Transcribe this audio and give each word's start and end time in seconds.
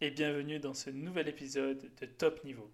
et 0.00 0.12
bienvenue 0.12 0.60
dans 0.60 0.74
ce 0.74 0.90
nouvel 0.90 1.26
épisode 1.26 1.90
de 2.00 2.06
Top 2.06 2.44
Niveau. 2.44 2.70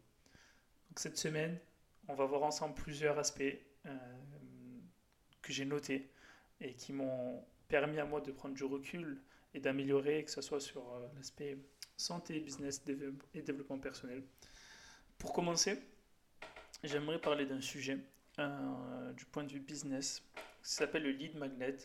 Cette 0.94 1.17
semaine, 1.17 1.58
on 2.06 2.14
va 2.14 2.26
voir 2.26 2.42
ensemble 2.42 2.74
plusieurs 2.74 3.18
aspects 3.18 3.42
euh, 3.86 3.98
que 5.40 5.50
j'ai 5.50 5.64
notés 5.64 6.10
et 6.60 6.74
qui 6.74 6.92
m'ont 6.92 7.42
permis 7.68 7.98
à 7.98 8.04
moi 8.04 8.21
de 8.21 8.30
prendre 8.30 8.54
du 8.54 8.64
recul 8.64 9.22
et 9.54 9.60
d'améliorer, 9.60 10.24
que 10.24 10.30
ce 10.30 10.42
soit 10.42 10.60
sur 10.60 10.82
euh, 10.82 11.06
l'aspect 11.16 11.56
santé, 11.96 12.40
business 12.40 12.82
et 13.33 13.41
développement 13.41 13.79
personnel. 13.79 14.22
Pour 15.17 15.33
commencer, 15.33 15.79
j'aimerais 16.83 17.20
parler 17.20 17.47
d'un 17.47 17.62
sujet 17.62 18.01
euh, 18.38 19.12
du 19.15 19.25
point 19.25 19.45
de 19.45 19.52
vue 19.52 19.61
business 19.61 20.23
qui 20.62 20.73
s'appelle 20.73 21.05
le 21.05 21.12
lead 21.12 21.37
magnet. 21.37 21.77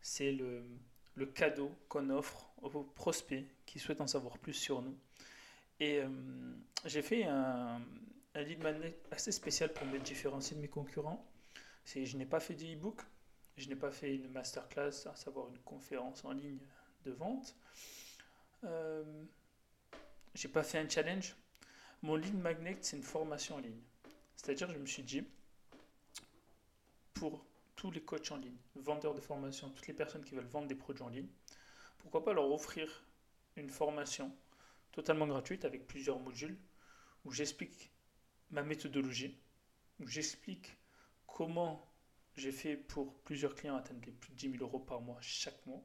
C'est 0.00 0.32
le 0.32 1.26
cadeau 1.26 1.70
qu'on 1.88 2.10
offre 2.10 2.50
aux 2.62 2.82
prospects 2.82 3.44
qui 3.68 3.78
souhaitent 3.78 4.00
en 4.00 4.06
savoir 4.06 4.38
plus 4.38 4.54
sur 4.54 4.80
nous. 4.82 4.96
Et 5.78 6.00
euh, 6.00 6.08
j'ai 6.86 7.02
fait 7.02 7.24
un, 7.24 7.80
lead 8.34 8.60
magnet 8.62 8.98
assez 9.10 9.30
spécial 9.30 9.72
pour 9.72 9.86
me 9.86 9.98
différencier 9.98 10.56
de 10.56 10.62
mes 10.62 10.68
concurrents. 10.68 11.24
C'est 11.84 12.06
je 12.06 12.16
n'ai 12.16 12.26
pas 12.26 12.40
fait 12.40 12.54
de 12.54 12.64
e-book, 12.64 13.00
je 13.56 13.68
n'ai 13.68 13.76
pas 13.76 13.90
fait 13.90 14.16
une 14.16 14.28
masterclass, 14.30 15.06
à 15.06 15.16
savoir 15.16 15.48
une 15.48 15.58
conférence 15.58 16.24
en 16.24 16.32
ligne 16.32 16.58
de 17.04 17.12
vente. 17.12 17.56
Euh, 18.64 19.04
j'ai 20.34 20.48
pas 20.48 20.62
fait 20.62 20.78
un 20.78 20.88
challenge. 20.88 21.36
Mon 22.02 22.16
lead 22.16 22.36
magnet, 22.36 22.78
c'est 22.80 22.96
une 22.96 23.02
formation 23.02 23.56
en 23.56 23.58
ligne. 23.58 23.82
C'est-à-dire, 24.36 24.70
je 24.72 24.78
me 24.78 24.86
suis 24.86 25.02
dit, 25.02 25.24
pour 27.12 27.44
tous 27.76 27.90
les 27.90 28.00
coachs 28.00 28.30
en 28.30 28.36
ligne, 28.36 28.56
vendeurs 28.76 29.14
de 29.14 29.20
formation, 29.20 29.68
toutes 29.70 29.88
les 29.88 29.94
personnes 29.94 30.24
qui 30.24 30.34
veulent 30.34 30.46
vendre 30.46 30.68
des 30.68 30.74
produits 30.74 31.02
en 31.02 31.08
ligne, 31.08 31.28
pourquoi 31.98 32.24
pas 32.24 32.32
leur 32.32 32.50
offrir 32.50 33.02
une 33.58 33.70
formation 33.70 34.34
totalement 34.92 35.26
gratuite 35.26 35.64
avec 35.64 35.86
plusieurs 35.86 36.18
modules 36.18 36.58
où 37.24 37.32
j'explique 37.32 37.92
ma 38.50 38.62
méthodologie, 38.62 39.38
où 40.00 40.06
j'explique 40.06 40.76
comment 41.26 41.86
j'ai 42.36 42.52
fait 42.52 42.76
pour 42.76 43.14
plusieurs 43.22 43.54
clients 43.54 43.76
atteindre 43.76 44.00
les 44.06 44.12
plus 44.12 44.30
de 44.30 44.36
10 44.36 44.52
000 44.52 44.64
euros 44.64 44.78
par 44.78 45.00
mois 45.00 45.18
chaque 45.20 45.64
mois, 45.66 45.82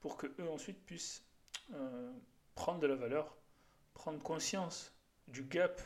pour 0.00 0.16
que 0.16 0.26
eux 0.38 0.48
ensuite 0.48 0.84
puissent 0.84 1.24
euh, 1.74 2.12
prendre 2.54 2.80
de 2.80 2.86
la 2.86 2.96
valeur, 2.96 3.36
prendre 3.94 4.22
conscience 4.22 4.94
du 5.28 5.44
gap 5.44 5.80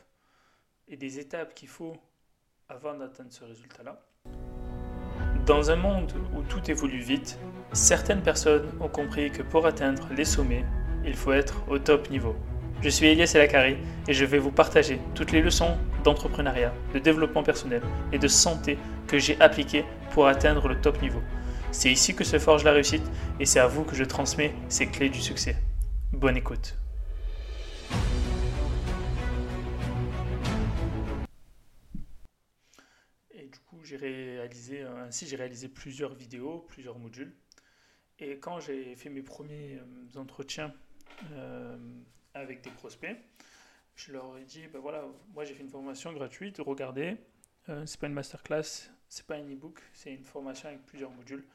et 0.88 0.96
des 0.96 1.18
étapes 1.18 1.54
qu'il 1.54 1.68
faut 1.68 1.96
avant 2.68 2.94
d'atteindre 2.94 3.32
ce 3.32 3.44
résultat-là. 3.44 4.00
Dans 5.46 5.70
un 5.70 5.76
monde 5.76 6.12
où 6.34 6.42
tout 6.42 6.70
évolue 6.70 7.00
vite, 7.00 7.38
certaines 7.74 8.22
personnes 8.22 8.70
ont 8.80 8.88
compris 8.88 9.30
que 9.30 9.42
pour 9.42 9.66
atteindre 9.66 10.08
les 10.14 10.24
sommets, 10.24 10.64
il 11.06 11.14
faut 11.14 11.32
être 11.32 11.62
au 11.68 11.78
top 11.78 12.10
niveau. 12.10 12.34
Je 12.82 12.88
suis 12.88 13.06
Elias 13.06 13.32
Elakari 13.34 13.76
et 14.08 14.12
je 14.14 14.24
vais 14.24 14.38
vous 14.38 14.50
partager 14.50 15.00
toutes 15.14 15.32
les 15.32 15.40
leçons 15.40 15.76
d'entrepreneuriat, 16.02 16.72
de 16.92 16.98
développement 16.98 17.42
personnel 17.42 17.82
et 18.12 18.18
de 18.18 18.28
santé 18.28 18.78
que 19.06 19.18
j'ai 19.18 19.40
appliquées 19.40 19.84
pour 20.10 20.26
atteindre 20.26 20.68
le 20.68 20.80
top 20.80 21.00
niveau. 21.00 21.20
C'est 21.72 21.90
ici 21.90 22.14
que 22.14 22.24
se 22.24 22.38
forge 22.38 22.64
la 22.64 22.72
réussite 22.72 23.10
et 23.40 23.46
c'est 23.46 23.60
à 23.60 23.66
vous 23.66 23.84
que 23.84 23.96
je 23.96 24.04
transmets 24.04 24.54
ces 24.68 24.86
clés 24.86 25.08
du 25.08 25.20
succès. 25.20 25.56
Bonne 26.12 26.36
écoute. 26.36 26.76
j'ai 33.84 33.96
réalisé, 33.96 34.82
euh, 34.82 35.04
ainsi 35.04 35.26
j'ai 35.26 35.36
réalisé 35.36 35.68
plusieurs 35.68 36.14
vidéos, 36.14 36.64
plusieurs 36.68 36.98
modules. 36.98 37.34
Et 38.18 38.38
quand 38.38 38.60
j'ai 38.60 38.94
fait 38.96 39.10
mes 39.10 39.22
premiers 39.22 39.78
euh, 39.78 40.18
entretiens 40.18 40.72
euh, 41.32 41.78
avec 42.34 42.62
des 42.62 42.70
prospects, 42.70 43.16
je 43.96 44.12
leur 44.12 44.36
ai 44.38 44.44
dit, 44.44 44.66
ben 44.68 44.80
voilà, 44.80 45.04
moi 45.32 45.44
j'ai 45.44 45.54
fait 45.54 45.62
une 45.62 45.68
formation 45.70 46.12
gratuite, 46.12 46.58
regardez, 46.58 47.16
c'est 47.86 47.98
pas 47.98 48.08
une 48.08 48.12
masterclass, 48.12 48.90
c'est 49.08 49.26
pas 49.26 49.36
un 49.36 49.50
e-book, 49.50 49.80
c'est 49.92 50.12
une 50.12 50.24
formation 50.24 50.68
avec 50.68 50.84
plusieurs 50.84 51.10
modules. 51.10 51.46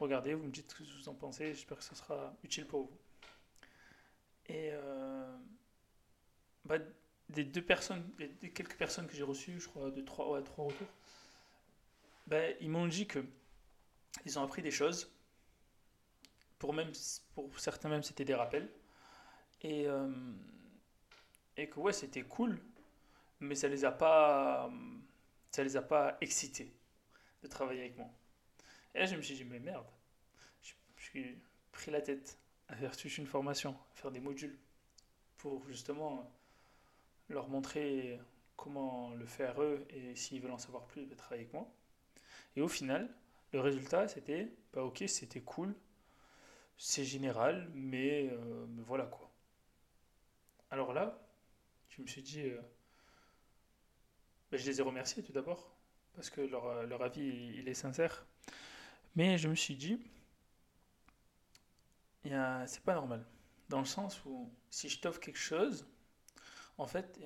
Regardez, 0.00 0.34
vous 0.34 0.44
me 0.44 0.50
dites 0.50 0.70
ce 0.70 0.76
que 0.76 0.82
vous 0.82 1.08
en 1.08 1.14
pensez, 1.14 1.54
j'espère 1.54 1.78
que 1.78 1.84
ça 1.84 1.94
sera 1.94 2.34
utile 2.42 2.66
pour 2.66 2.82
vous. 2.82 2.98
Et 4.48 4.72
bah, 6.64 6.78
des 7.28 7.44
deux 7.44 7.62
personnes, 7.62 8.02
des 8.18 8.50
quelques 8.50 8.76
personnes 8.76 9.06
que 9.06 9.14
j'ai 9.14 9.22
reçues, 9.22 9.60
je 9.60 9.68
crois, 9.68 9.90
de 9.90 10.02
trois, 10.02 10.30
ouais, 10.30 10.42
trois 10.42 10.66
retours, 10.66 10.88
ben, 12.26 12.54
ils 12.60 12.68
m'ont 12.70 12.86
dit 12.86 13.06
que 13.06 13.24
ils 14.24 14.38
ont 14.38 14.42
appris 14.42 14.62
des 14.62 14.70
choses. 14.70 15.12
Pour, 16.58 16.72
même, 16.72 16.90
pour 17.34 17.58
certains 17.60 17.88
même, 17.88 18.02
c'était 18.02 18.24
des 18.24 18.34
rappels. 18.34 18.68
Et, 19.62 19.86
euh, 19.86 20.10
et 21.56 21.68
que 21.68 21.80
ouais, 21.80 21.92
c'était 21.92 22.22
cool, 22.22 22.60
mais 23.40 23.54
ça 23.54 23.68
les 23.68 23.84
a 23.84 23.92
pas, 23.92 24.70
ça 25.50 25.62
les 25.64 25.76
a 25.76 25.82
pas 25.82 26.16
excités 26.20 26.72
de 27.42 27.48
travailler 27.48 27.80
avec 27.80 27.96
moi. 27.96 28.08
Et 28.94 29.00
là, 29.00 29.06
je 29.06 29.16
me 29.16 29.22
suis 29.22 29.34
dit, 29.34 29.44
mais 29.44 29.58
merde, 29.58 29.86
je, 30.62 30.72
suis 30.98 31.38
pris 31.72 31.90
la 31.90 32.00
tête 32.00 32.38
à 32.68 32.76
faire 32.76 32.96
toute 32.96 33.16
une 33.18 33.26
formation, 33.26 33.76
à 33.92 33.94
faire 33.94 34.10
des 34.10 34.20
modules 34.20 34.58
pour 35.38 35.66
justement 35.68 36.30
leur 37.28 37.48
montrer 37.48 38.18
comment 38.56 39.12
le 39.14 39.26
faire 39.26 39.60
eux 39.62 39.86
et 39.90 40.14
s'ils 40.16 40.40
veulent 40.40 40.52
en 40.52 40.58
savoir 40.58 40.86
plus, 40.86 41.06
de 41.06 41.14
travailler 41.14 41.42
avec 41.42 41.52
moi. 41.52 41.70
Et 42.56 42.62
au 42.62 42.68
final, 42.68 43.14
le 43.52 43.60
résultat, 43.60 44.08
c'était, 44.08 44.50
bah 44.72 44.82
ok, 44.82 45.04
c'était 45.06 45.40
cool, 45.40 45.74
c'est 46.78 47.04
général, 47.04 47.70
mais, 47.74 48.28
euh, 48.30 48.66
voilà 48.78 49.04
quoi. 49.06 49.25
Alors 50.70 50.92
là, 50.92 51.18
je 51.88 52.02
me 52.02 52.06
suis 52.06 52.22
dit, 52.22 52.42
euh, 52.42 52.60
bah, 54.50 54.56
je 54.56 54.66
les 54.66 54.80
ai 54.80 54.82
remerciés 54.82 55.22
tout 55.22 55.32
d'abord, 55.32 55.70
parce 56.14 56.30
que 56.30 56.40
leur, 56.40 56.66
euh, 56.66 56.98
avis, 56.98 57.54
il 57.56 57.68
est 57.68 57.74
sincère. 57.74 58.26
Mais 59.14 59.38
je 59.38 59.48
me 59.48 59.54
suis 59.54 59.76
dit, 59.76 60.00
c'est 62.24 62.82
pas 62.82 62.94
normal. 62.94 63.24
Dans 63.68 63.78
le 63.78 63.86
sens 63.86 64.24
où, 64.24 64.50
si 64.70 64.88
je 64.88 65.00
t'offre 65.00 65.20
quelque 65.20 65.38
chose, 65.38 65.86
en 66.78 66.86
fait, 66.86 67.18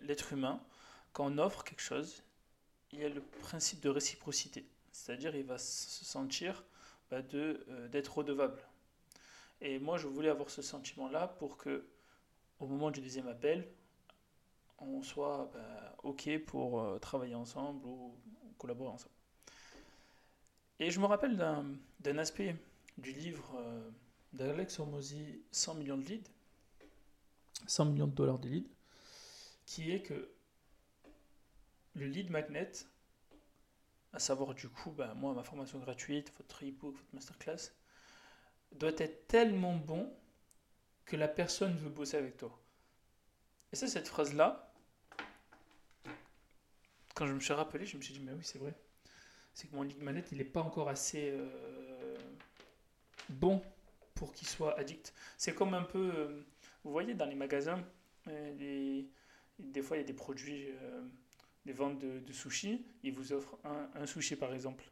l'être 0.00 0.32
humain, 0.32 0.62
quand 1.12 1.26
on 1.26 1.38
offre 1.38 1.64
quelque 1.64 1.80
chose, 1.80 2.22
il 2.92 3.00
y 3.00 3.04
a 3.04 3.08
le 3.08 3.22
principe 3.22 3.80
de 3.80 3.88
réciprocité. 3.88 4.66
C'est-à-dire, 4.92 5.34
il 5.34 5.44
va 5.44 5.58
se 5.58 6.04
sentir 6.04 6.64
euh, 7.12 7.88
d'être 7.88 8.18
redevable. 8.18 8.62
Et 9.60 9.78
moi, 9.78 9.98
je 9.98 10.06
voulais 10.06 10.30
avoir 10.30 10.48
ce 10.48 10.62
sentiment-là 10.62 11.28
pour 11.28 11.58
que, 11.58 11.86
au 12.62 12.66
moment 12.66 12.90
du 12.92 13.00
deuxième 13.00 13.26
appel, 13.26 13.68
on 14.78 15.02
soit 15.02 15.50
bah, 15.52 15.96
OK 16.04 16.30
pour 16.46 16.80
euh, 16.80 16.98
travailler 16.98 17.34
ensemble 17.34 17.84
ou 17.84 18.14
collaborer 18.56 18.90
ensemble. 18.90 19.14
Et 20.78 20.90
je 20.90 21.00
me 21.00 21.06
rappelle 21.06 21.36
d'un, 21.36 21.66
d'un 22.00 22.18
aspect 22.18 22.56
du 22.98 23.12
livre 23.12 23.56
euh, 23.56 23.90
d'Alex 24.32 24.78
Hormozy, 24.78 25.42
100 25.50 25.74
millions 25.74 25.98
de 25.98 26.04
leads, 26.04 26.30
100 27.66 27.86
millions 27.86 28.06
de 28.06 28.14
dollars 28.14 28.38
de 28.38 28.48
leads, 28.48 28.70
qui 29.66 29.90
est 29.90 30.02
que 30.02 30.30
le 31.94 32.06
lead 32.06 32.30
magnet, 32.30 32.70
à 34.12 34.18
savoir 34.18 34.54
du 34.54 34.68
coup, 34.68 34.92
ben, 34.92 35.14
moi, 35.14 35.34
ma 35.34 35.42
formation 35.42 35.78
gratuite, 35.78 36.32
votre 36.38 36.64
e-book, 36.64 36.94
votre 36.94 37.14
masterclass, 37.14 37.72
doit 38.72 38.92
être 38.98 39.26
tellement 39.26 39.76
bon 39.76 40.12
que 41.12 41.16
la 41.18 41.28
personne 41.28 41.76
veut 41.76 41.90
bosser 41.90 42.16
avec 42.16 42.38
toi. 42.38 42.58
Et 43.70 43.76
ça, 43.76 43.86
cette 43.86 44.08
phrase-là, 44.08 44.72
quand 47.14 47.26
je 47.26 47.34
me 47.34 47.40
suis 47.40 47.52
rappelé, 47.52 47.84
je 47.84 47.98
me 47.98 48.02
suis 48.02 48.14
dit, 48.14 48.20
mais 48.20 48.32
oui, 48.32 48.40
c'est 48.42 48.58
vrai. 48.58 48.72
C'est 49.52 49.68
que 49.68 49.76
mon 49.76 49.82
lead 49.82 50.00
magnet, 50.00 50.24
il 50.32 50.38
n'est 50.38 50.44
pas 50.44 50.62
encore 50.62 50.88
assez 50.88 51.28
euh, 51.32 52.16
bon 53.28 53.60
pour 54.14 54.32
qu'il 54.32 54.48
soit 54.48 54.78
addict. 54.78 55.12
C'est 55.36 55.54
comme 55.54 55.74
un 55.74 55.82
peu, 55.82 56.12
euh, 56.16 56.46
vous 56.82 56.92
voyez, 56.92 57.12
dans 57.12 57.26
les 57.26 57.34
magasins, 57.34 57.84
euh, 58.28 59.04
des 59.58 59.82
fois, 59.82 59.98
il 59.98 60.00
y 60.00 60.04
a 60.04 60.06
des 60.06 60.14
produits 60.14 60.68
des 61.66 61.74
ventes 61.74 61.98
de, 61.98 62.20
de 62.20 62.32
sushi, 62.32 62.86
ils 63.02 63.12
vous 63.12 63.34
offrent 63.34 63.58
un, 63.64 64.06
sushi 64.06 64.34
par 64.34 64.54
exemple. 64.54 64.84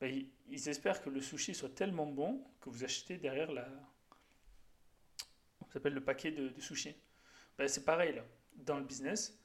Ben, 0.00 0.26
ils, 0.48 0.68
espèrent 0.70 1.02
que 1.02 1.10
le 1.10 1.20
sushi 1.20 1.54
soit 1.54 1.74
tellement 1.74 2.06
bon 2.06 2.42
que 2.62 2.70
vous 2.70 2.82
achetez 2.82 3.18
derrière 3.18 3.52
la. 3.52 3.68
Ça 5.70 5.74
s'appelle 5.74 5.94
le 5.94 6.02
paquet 6.02 6.32
de, 6.32 6.48
de. 6.48 6.94
Ben, 7.56 7.68
c'est 7.68 7.84
pareil. 7.84 8.20
Dans 8.56 8.76
le 8.76 8.84
business, 8.84 9.40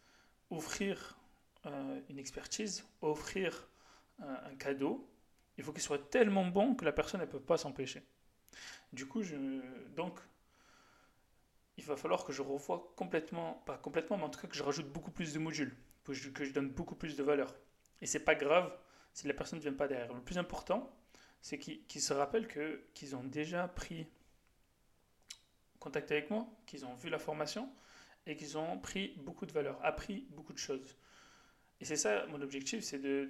offrir 0.50 1.20
euh, 1.68 2.02
une 2.10 2.18
expertise, 2.18 2.84
offrir 3.02 3.70
un, 4.20 4.56
cadeau, 4.56 5.08
il 5.58 5.64
faut 5.64 5.72
qu'il 5.72 5.84
soit 5.84 6.10
tellement 6.10 6.48
bon 6.48 6.74
que 6.74 6.84
la 6.84 6.92
personne 6.92 7.22
ne 7.22 7.28
peut 7.28 7.40
pas 7.40 7.58
s'empêcher. 7.58 8.04
Du 8.92 9.06
coup, 9.06 9.22
donc, 9.96 10.20
il 11.78 11.84
va 11.84 11.96
falloir 11.96 12.24
que 12.24 12.34
je 12.34 12.42
revoie 12.42 12.92
complètement, 12.96 13.62
pas 13.68 13.78
complètement, 13.78 14.18
mais 14.18 14.24
en 14.24 14.30
tout 14.30 14.40
cas 14.40 14.48
que 14.48 14.56
je 14.56 14.64
rajoute 14.64 14.92
beaucoup 14.92 15.12
plus 15.12 15.32
de 15.34 15.40
modules 15.40 15.78
que 16.04 16.14
je, 16.14 16.30
que 16.30 16.44
je 16.44 16.54
donne 16.54 16.70
beaucoup 16.70 16.96
plus 16.96 17.16
de 17.16 17.22
valeur. 17.22 17.54
Et 18.02 18.08
c'est 18.08 18.20
pas 18.20 18.36
grave 18.36 18.76
si 19.14 19.28
la 19.28 19.36
personne 19.36 19.60
ne 19.60 19.64
vient 19.64 19.74
pas 19.74 19.88
derrière. 19.88 20.14
Le 20.14 20.22
plus 20.22 20.40
important, 20.40 20.92
c'est 21.42 21.60
qu'ils 21.60 22.02
se 22.02 22.14
rappellent 22.14 22.48
qu'ils 22.96 23.16
ont 23.16 23.24
déjà 23.24 23.68
pris 23.68 24.08
avec 25.94 26.30
moi, 26.30 26.48
qui 26.66 26.84
ont 26.84 26.96
vu 26.96 27.10
la 27.10 27.20
formation 27.20 27.70
et 28.26 28.36
qui 28.36 28.56
ont 28.56 28.80
pris 28.80 29.14
beaucoup 29.18 29.46
de 29.46 29.52
valeur, 29.52 29.80
appris 29.84 30.28
beaucoup 30.32 30.54
de 30.54 30.58
choses. 30.58 30.96
Et 31.80 31.86
c'est 31.86 31.96
ça 31.96 32.26
mon 32.28 32.42
objectif, 32.42 32.84
c'est 32.84 33.00
de, 33.00 33.30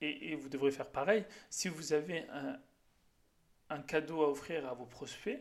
et, 0.00 0.34
vous 0.34 0.48
devrez 0.48 0.70
faire 0.70 0.90
pareil. 0.90 1.24
Si 1.50 1.68
vous 1.68 1.92
avez 1.92 2.26
un 3.68 3.82
cadeau 3.82 4.22
à 4.22 4.30
offrir 4.30 4.66
à 4.66 4.74
vos 4.74 4.86
prospects, 4.86 5.40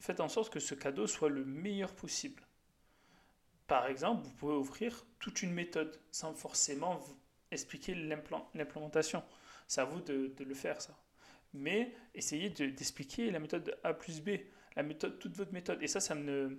faites 0.00 0.20
en 0.20 0.28
sorte 0.28 0.52
que 0.52 0.60
ce 0.60 0.74
cadeau 0.74 1.06
soit 1.06 1.28
le 1.28 1.44
meilleur 1.44 1.94
possible. 1.94 2.42
Par 3.66 3.86
exemple, 3.86 4.24
vous 4.24 4.32
pouvez 4.32 4.54
offrir 4.54 5.04
toute 5.20 5.42
une 5.42 5.52
méthode 5.52 6.00
sans 6.10 6.34
forcément 6.34 7.00
expliquer 7.52 7.94
l'implémentation. 7.94 9.22
C'est 9.68 9.80
à 9.80 9.84
vous 9.84 10.00
de, 10.00 10.34
le 10.38 10.54
faire, 10.54 10.80
ça. 10.80 10.98
Mais 11.52 11.94
essayez 12.14 12.48
d'expliquer 12.48 13.30
la 13.30 13.38
méthode 13.38 13.78
A 13.84 13.94
plus 13.94 14.20
B, 14.20 14.30
la 14.76 14.82
méthode, 14.82 15.18
toute 15.18 15.36
votre 15.36 15.52
méthode. 15.52 15.82
Et 15.82 15.86
ça, 15.86 16.00
ça 16.00 16.14
ne, 16.14 16.56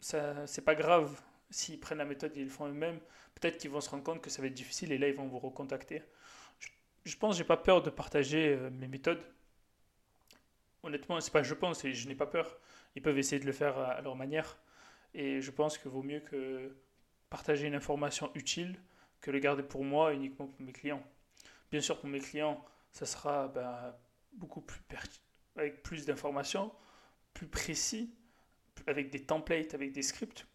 ça, 0.00 0.46
c'est 0.46 0.62
pas 0.62 0.74
grave 0.74 1.20
s'ils 1.50 1.80
prennent 1.80 1.98
la 1.98 2.04
méthode 2.04 2.36
et 2.36 2.40
ils 2.40 2.44
le 2.44 2.50
font 2.50 2.66
eux-mêmes. 2.66 3.00
Peut-être 3.34 3.58
qu'ils 3.58 3.70
vont 3.70 3.80
se 3.80 3.90
rendre 3.90 4.02
compte 4.02 4.20
que 4.22 4.30
ça 4.30 4.42
va 4.42 4.48
être 4.48 4.54
difficile 4.54 4.92
et 4.92 4.98
là, 4.98 5.08
ils 5.08 5.14
vont 5.14 5.26
vous 5.26 5.38
recontacter. 5.38 6.02
Je, 6.58 6.68
je 7.04 7.16
pense, 7.16 7.36
j'ai 7.36 7.44
pas 7.44 7.56
peur 7.56 7.82
de 7.82 7.90
partager 7.90 8.54
euh, 8.54 8.70
mes 8.70 8.88
méthodes. 8.88 9.22
Honnêtement, 10.82 11.20
c'est 11.20 11.32
pas 11.32 11.42
je 11.42 11.54
pense, 11.54 11.84
et 11.84 11.92
je 11.92 12.08
n'ai 12.08 12.14
pas 12.14 12.26
peur. 12.26 12.58
Ils 12.96 13.02
peuvent 13.02 13.18
essayer 13.18 13.40
de 13.40 13.46
le 13.46 13.52
faire 13.52 13.78
à 13.78 14.00
leur 14.00 14.16
manière. 14.16 14.58
Et 15.14 15.40
je 15.40 15.50
pense 15.50 15.78
qu'il 15.78 15.90
vaut 15.90 16.02
mieux 16.02 16.20
que 16.20 16.74
partager 17.30 17.66
une 17.66 17.74
information 17.74 18.30
utile 18.34 18.78
que 19.20 19.30
le 19.30 19.38
garder 19.38 19.62
pour 19.62 19.84
moi 19.84 20.12
uniquement 20.12 20.46
pour 20.46 20.60
mes 20.60 20.72
clients. 20.72 21.02
Bien 21.70 21.80
sûr, 21.80 21.98
pour 21.98 22.08
mes 22.08 22.20
clients, 22.20 22.62
ça 22.90 23.06
sera 23.06 23.48
ben, 23.48 23.94
beaucoup 24.34 24.60
plus 24.60 24.80
avec 25.56 25.82
plus 25.82 26.04
d'informations, 26.06 26.72
plus 27.34 27.46
précis, 27.46 28.14
avec 28.86 29.10
des 29.10 29.24
templates, 29.24 29.74
avec 29.74 29.92
des 29.92 30.02
scripts. 30.02 30.46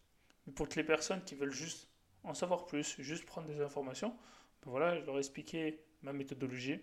Mais 0.46 0.52
pour 0.52 0.66
toutes 0.66 0.76
les 0.76 0.84
personnes 0.84 1.22
qui 1.24 1.34
veulent 1.34 1.52
juste 1.52 1.88
en 2.24 2.34
savoir 2.34 2.66
plus, 2.66 3.00
juste 3.00 3.24
prendre 3.24 3.46
des 3.46 3.60
informations, 3.60 4.16
ben 4.62 4.70
voilà, 4.70 4.98
je 4.98 5.04
leur 5.04 5.16
ai 5.16 5.18
expliqué 5.18 5.80
ma 6.02 6.12
méthodologie, 6.12 6.80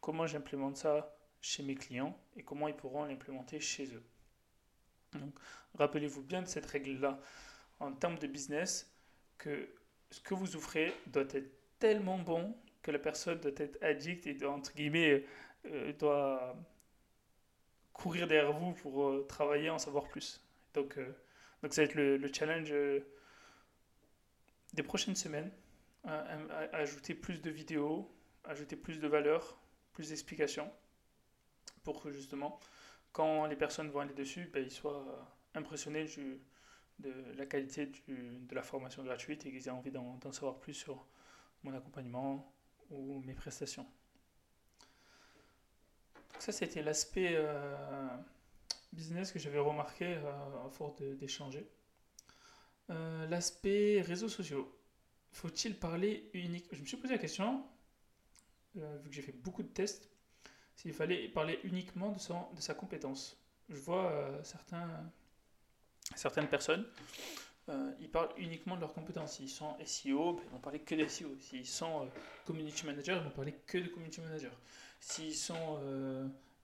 comment 0.00 0.26
j'implémente 0.26 0.76
ça 0.76 1.16
chez 1.40 1.62
mes 1.62 1.74
clients 1.74 2.18
et 2.36 2.42
comment 2.42 2.68
ils 2.68 2.76
pourront 2.76 3.04
l'implémenter 3.04 3.60
chez 3.60 3.86
eux. 3.94 4.02
Donc, 5.14 5.34
rappelez-vous 5.74 6.22
bien 6.22 6.42
de 6.42 6.46
cette 6.48 6.66
règle-là 6.66 7.20
en 7.80 7.92
termes 7.92 8.18
de 8.18 8.26
business 8.26 8.90
que 9.38 9.68
ce 10.10 10.20
que 10.20 10.34
vous 10.34 10.56
offrez 10.56 10.92
doit 11.06 11.24
être 11.30 11.50
tellement 11.78 12.18
bon 12.18 12.56
que 12.82 12.90
la 12.90 12.98
personne 12.98 13.38
doit 13.38 13.52
être 13.56 13.78
addict 13.82 14.26
et 14.26 14.34
doit, 14.34 14.52
entre 14.52 14.74
guillemets, 14.74 15.24
euh, 15.66 15.92
doit 15.94 16.56
courir 17.92 18.26
derrière 18.26 18.52
vous 18.52 18.72
pour 18.72 19.08
euh, 19.08 19.26
travailler, 19.28 19.70
en 19.70 19.78
savoir 19.78 20.08
plus. 20.08 20.42
Donc, 20.74 20.98
euh, 20.98 21.14
donc 21.62 21.72
ça 21.74 21.82
va 21.82 21.86
être 21.86 21.94
le, 21.94 22.32
challenge 22.32 22.72
des 24.72 24.82
prochaines 24.82 25.16
semaines. 25.16 25.50
ajouter 26.72 27.14
plus 27.14 27.40
de 27.40 27.50
vidéos, 27.50 28.10
ajouter 28.44 28.76
plus 28.76 28.98
de 28.98 29.06
valeur, 29.06 29.58
plus 29.92 30.08
d'explications 30.08 30.70
pour 31.84 32.02
que 32.02 32.10
justement 32.10 32.60
quand 33.12 33.46
les 33.46 33.56
personnes 33.56 33.90
vont 33.90 34.00
aller 34.00 34.14
dessus, 34.14 34.48
ben, 34.52 34.64
ils 34.64 34.70
soient 34.70 35.04
impressionnés 35.54 36.06
de 36.98 37.12
la 37.36 37.46
qualité 37.46 37.92
de 38.08 38.54
la 38.54 38.62
formation 38.62 39.04
gratuite 39.04 39.44
et 39.46 39.50
qu'ils 39.50 39.68
aient 39.68 39.70
envie 39.70 39.90
d'en 39.90 40.32
savoir 40.32 40.58
plus 40.58 40.74
sur 40.74 41.06
mon 41.62 41.74
accompagnement 41.74 42.52
ou 42.90 43.20
mes 43.20 43.34
prestations. 43.34 43.86
Ça, 46.42 46.50
c'était 46.50 46.82
l'aspect 46.82 47.36
euh, 47.36 48.08
business 48.92 49.30
que 49.30 49.38
j'avais 49.38 49.60
remarqué 49.60 50.16
euh, 50.16 50.66
à 50.66 50.70
force 50.70 51.00
d'échanger. 51.00 51.64
Euh, 52.90 53.28
l'aspect 53.28 54.00
réseaux 54.00 54.28
sociaux. 54.28 54.76
Faut-il 55.30 55.78
parler 55.78 56.28
unique? 56.34 56.66
Je 56.72 56.80
me 56.80 56.86
suis 56.86 56.96
posé 56.96 57.14
la 57.14 57.20
question, 57.20 57.64
vu 58.74 59.08
que 59.08 59.14
j'ai 59.14 59.22
fait 59.22 59.32
beaucoup 59.32 59.62
de 59.62 59.68
tests, 59.68 60.10
s'il 60.74 60.92
fallait 60.92 61.28
parler 61.28 61.60
uniquement 61.62 62.10
de, 62.10 62.60
sa 62.60 62.74
compétence. 62.74 63.40
Je 63.68 63.76
vois 63.76 64.12
certains, 64.42 64.88
certaines 66.16 66.48
personnes, 66.48 66.84
ils 68.00 68.10
parlent 68.10 68.32
uniquement 68.36 68.74
de 68.74 68.80
leurs 68.80 68.92
compétences. 68.92 69.36
S'ils 69.36 69.48
sont 69.48 69.76
SEO, 69.86 70.34
ben, 70.34 70.42
ils 70.44 70.50
vont 70.50 70.58
parler 70.58 70.80
que 70.80 70.94
de 70.94 71.06
SEO. 71.06 71.34
S'ils 71.38 71.66
sont 71.66 72.10
community 72.44 72.84
manager, 72.84 73.16
ils 73.16 73.24
vont 73.24 73.30
parler 73.30 73.54
que 73.66 73.78
de 73.78 73.88
community 73.88 74.20
manager. 74.20 74.52
S'ils 75.02 75.34
sont 75.34 75.80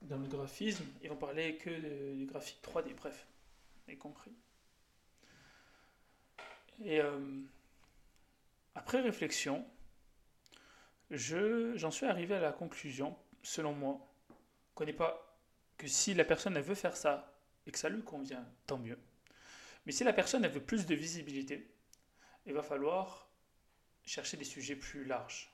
dans 0.01 0.17
le 0.17 0.27
graphisme, 0.27 0.85
ils 1.03 1.09
vont 1.09 1.17
parler 1.17 1.57
que 1.57 1.69
de, 1.69 2.25
graphique 2.25 2.61
3D. 2.63 2.95
Bref, 2.95 3.27
vous 3.85 3.95
compris. 3.97 4.31
Et 6.85 7.01
après 8.75 9.01
réflexion, 9.01 9.67
j'en 11.11 11.91
suis 11.91 12.05
arrivé 12.05 12.35
à 12.35 12.39
la 12.39 12.53
conclusion, 12.53 13.13
selon 13.43 13.73
moi, 13.73 13.99
qu'on 14.73 14.85
n'est 14.85 14.93
pas 14.93 15.37
que 15.77 15.87
si 15.87 16.13
la 16.13 16.23
personne 16.23 16.57
veut 16.59 16.75
faire 16.75 16.95
ça 16.95 17.37
et 17.67 17.71
que 17.71 17.77
ça 17.77 17.89
lui 17.89 18.03
convient, 18.03 18.47
tant 18.67 18.77
mieux. 18.77 18.97
Mais 19.85 19.91
si 19.91 20.05
la 20.05 20.13
personne 20.13 20.47
veut 20.47 20.61
plus 20.61 20.85
de 20.85 20.95
visibilité, 20.95 21.69
il 22.45 22.53
va 22.53 22.63
falloir 22.63 23.27
chercher 24.05 24.37
des 24.37 24.45
sujets 24.45 24.77
plus 24.77 25.03
larges, 25.03 25.51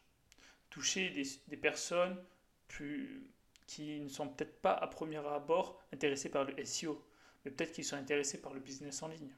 toucher 0.70 1.10
des, 1.10 1.24
des 1.48 1.58
personnes 1.58 2.24
plus 2.68 3.28
qui 3.68 4.00
ne 4.02 4.10
sont 4.10 4.30
peut-être 4.30 4.62
pas 4.62 4.74
à 4.74 4.88
premier 4.88 5.18
abord 5.18 5.82
intéressés 5.92 6.30
par 6.30 6.44
le 6.44 6.66
SEO, 6.66 7.04
mais 7.44 7.52
peut-être 7.52 7.72
qu'ils 7.72 7.86
sont 7.86 7.96
intéressés 7.96 8.42
par 8.42 8.54
le 8.54 8.60
business 8.60 9.02
en 9.02 9.08
ligne. 9.08 9.34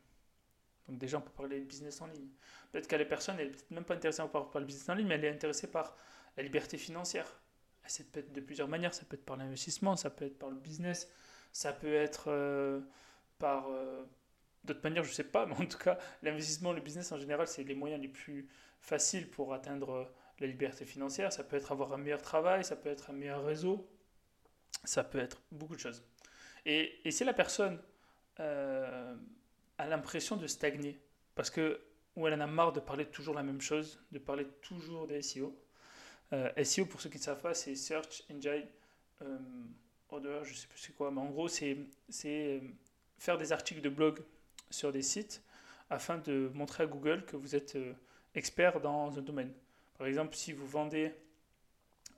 Donc 0.88 0.98
déjà, 0.98 1.18
on 1.18 1.22
peut 1.22 1.32
parler 1.32 1.60
de 1.60 1.66
business 1.66 2.02
en 2.02 2.08
ligne. 2.08 2.30
Peut-être 2.72 2.88
que 2.88 2.96
la 2.96 3.06
personne, 3.06 3.38
elle 3.40 3.48
n'est 3.48 3.52
peut-être 3.52 3.72
même 3.72 3.84
pas 3.84 3.96
intéressée 3.96 4.24
par, 4.32 4.50
le 4.60 4.66
business 4.66 4.90
en 4.90 4.96
ligne, 4.96 5.08
mais 5.08 5.16
elle 5.16 5.26
est 5.26 5.32
intéressée 5.32 5.70
par 5.70 5.96
la 6.36 6.44
liberté 6.44 6.78
financière. 6.78 7.40
Ça 7.86 8.04
peut 8.12 8.20
être 8.20 8.34
de 8.34 8.42
plusieurs 8.42 8.68
manières. 8.68 8.94
Ça 8.94 9.06
peut 9.06 9.16
être 9.16 9.26
par 9.26 9.38
l'investissement, 9.38 9.96
ça 9.96 10.10
peut 10.10 10.26
être 10.26 10.38
par 10.38 10.50
le 10.50 10.58
business, 10.58 11.10
ça 11.52 11.74
peut 11.74 11.94
être 11.94 12.26
euh, 12.28 12.82
par 13.40 13.68
euh, 13.70 14.04
d'autres 14.64 14.84
manières, 14.84 15.04
je 15.04 15.10
ne 15.10 15.16
sais 15.16 15.24
pas. 15.24 15.46
Mais 15.48 15.56
en 15.56 15.66
tout 15.66 15.78
cas, 15.78 15.98
l'investissement, 16.22 16.74
le 16.74 16.82
business 16.82 17.12
en 17.12 17.18
général, 17.18 17.48
c'est 17.48 17.64
les 17.64 17.76
moyens 17.76 18.02
les 18.02 18.10
plus 18.10 18.48
faciles 18.80 19.30
pour 19.30 19.54
atteindre 19.54 19.92
euh, 19.92 20.06
la 20.40 20.48
liberté 20.48 20.86
financière. 20.86 21.32
Ça 21.34 21.44
peut 21.44 21.56
être 21.56 21.72
avoir 21.72 21.94
un 21.94 21.98
meilleur 21.98 22.22
travail, 22.22 22.64
ça 22.64 22.76
peut 22.76 22.90
être 22.90 23.10
un 23.10 23.14
meilleur 23.14 23.44
réseau, 23.44 23.88
ça 24.84 25.04
peut 25.04 25.20
être 25.20 25.42
beaucoup 25.52 25.76
de 25.76 25.80
choses. 25.80 26.04
Et, 26.66 27.00
et 27.06 27.12
si 27.12 27.24
la 27.24 27.34
personne 27.34 27.80
a 28.40 29.88
l'impression 29.88 30.38
de 30.38 30.46
stagner, 30.46 31.00
parce 31.34 31.50
que 31.50 31.82
ou 32.18 32.28
elle 32.28 32.34
en 32.34 32.42
a 32.42 32.48
marre 32.48 32.74
de 32.74 32.80
parler 32.80 33.06
toujours 33.06 33.36
la 33.36 33.44
même 33.44 33.62
chose, 33.62 34.00
de 34.12 34.20
parler 34.20 34.48
toujours 34.62 35.08
des 35.08 35.22
SEO, 35.22 35.56
euh, 36.34 36.64
SEO, 36.64 36.86
pour 36.86 37.00
ceux 37.00 37.10
qui 37.10 37.20
ne 37.20 37.24
savent 37.24 37.42
pas, 37.42 37.54
c'est 37.54 37.76
Search 37.76 38.24
Engine 38.32 38.66
euh, 39.22 39.38
Order, 40.10 40.40
je 40.44 40.50
ne 40.50 40.56
sais 40.56 40.68
plus 40.68 40.80
c'est 40.80 40.96
quoi, 40.96 41.12
mais 41.12 41.22
en 41.22 41.30
gros, 41.30 41.48
c'est 41.48 41.78
euh, 42.26 42.60
faire 43.20 43.38
des 43.38 43.52
articles 43.52 43.82
de 43.82 43.90
blog 43.90 44.20
sur 44.72 44.92
des 44.92 45.04
sites 45.04 45.44
afin 45.90 46.18
de 46.18 46.50
montrer 46.54 46.84
à 46.84 46.88
Google 46.88 47.24
que 47.24 47.38
vous 47.38 47.56
êtes 47.56 47.78
expert 48.36 48.82
dans 48.82 49.18
un 49.18 49.22
domaine. 49.22 49.54
Par 49.98 50.08
exemple, 50.08 50.36
si 50.36 50.54
vous 50.54 50.66
vendez 50.66 51.14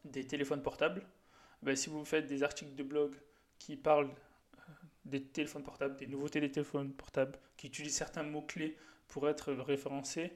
des 0.03 0.25
téléphones 0.25 0.61
portables, 0.61 1.05
ben, 1.61 1.75
si 1.75 1.89
vous 1.89 2.03
faites 2.05 2.27
des 2.27 2.43
articles 2.43 2.75
de 2.75 2.83
blog 2.83 3.15
qui 3.57 3.75
parlent 3.75 4.11
des 5.05 5.23
téléphones 5.23 5.63
portables, 5.63 5.95
des 5.97 6.07
nouveautés 6.07 6.39
des 6.39 6.51
téléphones 6.51 6.93
portables, 6.93 7.37
qui 7.57 7.67
utilisent 7.67 7.95
certains 7.95 8.23
mots-clés 8.23 8.77
pour 9.07 9.27
être 9.27 9.51
référencés 9.53 10.31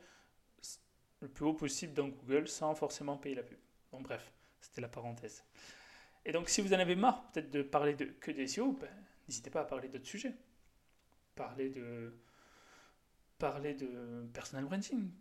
le 1.22 1.28
plus 1.28 1.46
haut 1.46 1.54
possible 1.54 1.94
dans 1.94 2.08
Google 2.08 2.48
sans 2.48 2.76
forcément 2.76 3.18
payer 3.18 3.36
la 3.36 3.44
pub. 3.44 3.58
Bon, 3.92 4.02
bref, 4.02 4.32
c'était 4.60 4.82
la 4.82 4.90
parenthèse. 4.90 5.44
Et 6.26 6.32
donc, 6.32 6.50
si 6.50 6.62
vous 6.62 6.74
en 6.74 6.80
avez 6.80 6.96
marre 6.96 7.30
peut-être 7.32 7.50
de 7.50 7.62
parler 7.62 7.94
de, 7.94 8.06
que 8.06 8.32
des 8.32 8.48
SEO, 8.48 8.74
ben, 8.74 8.90
n'hésitez 9.28 9.50
pas 9.50 9.62
à 9.62 9.66
parler 9.66 9.88
d'autres 9.88 10.08
sujets. 10.08 10.34
Parler 11.36 11.70
de, 11.70 12.14
parler 13.38 13.74
de 13.74 14.26
personal 14.34 14.66
branding, 14.66 15.12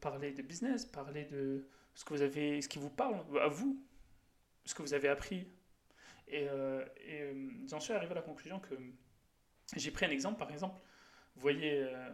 parler 0.00 0.32
de 0.32 0.42
business, 0.42 0.84
parler 0.84 1.24
de 1.24 1.68
ce 1.94 2.04
que 2.04 2.14
vous 2.14 2.22
avez, 2.22 2.60
ce 2.62 2.68
qui 2.68 2.78
vous 2.78 2.90
parle 2.90 3.22
à 3.40 3.48
vous, 3.48 3.82
ce 4.64 4.74
que 4.74 4.82
vous 4.82 4.94
avez 4.94 5.08
appris. 5.08 5.46
Et, 6.28 6.48
euh, 6.48 6.84
euh, 7.08 7.50
j'en 7.66 7.80
suis 7.80 7.92
arrivé 7.92 8.12
à 8.12 8.14
la 8.16 8.22
conclusion 8.22 8.58
que 8.58 8.74
j'ai 9.76 9.90
pris 9.90 10.06
un 10.06 10.10
exemple, 10.10 10.38
par 10.38 10.50
exemple, 10.50 10.80
vous 11.34 11.42
voyez 11.42 11.84
euh, 11.84 12.10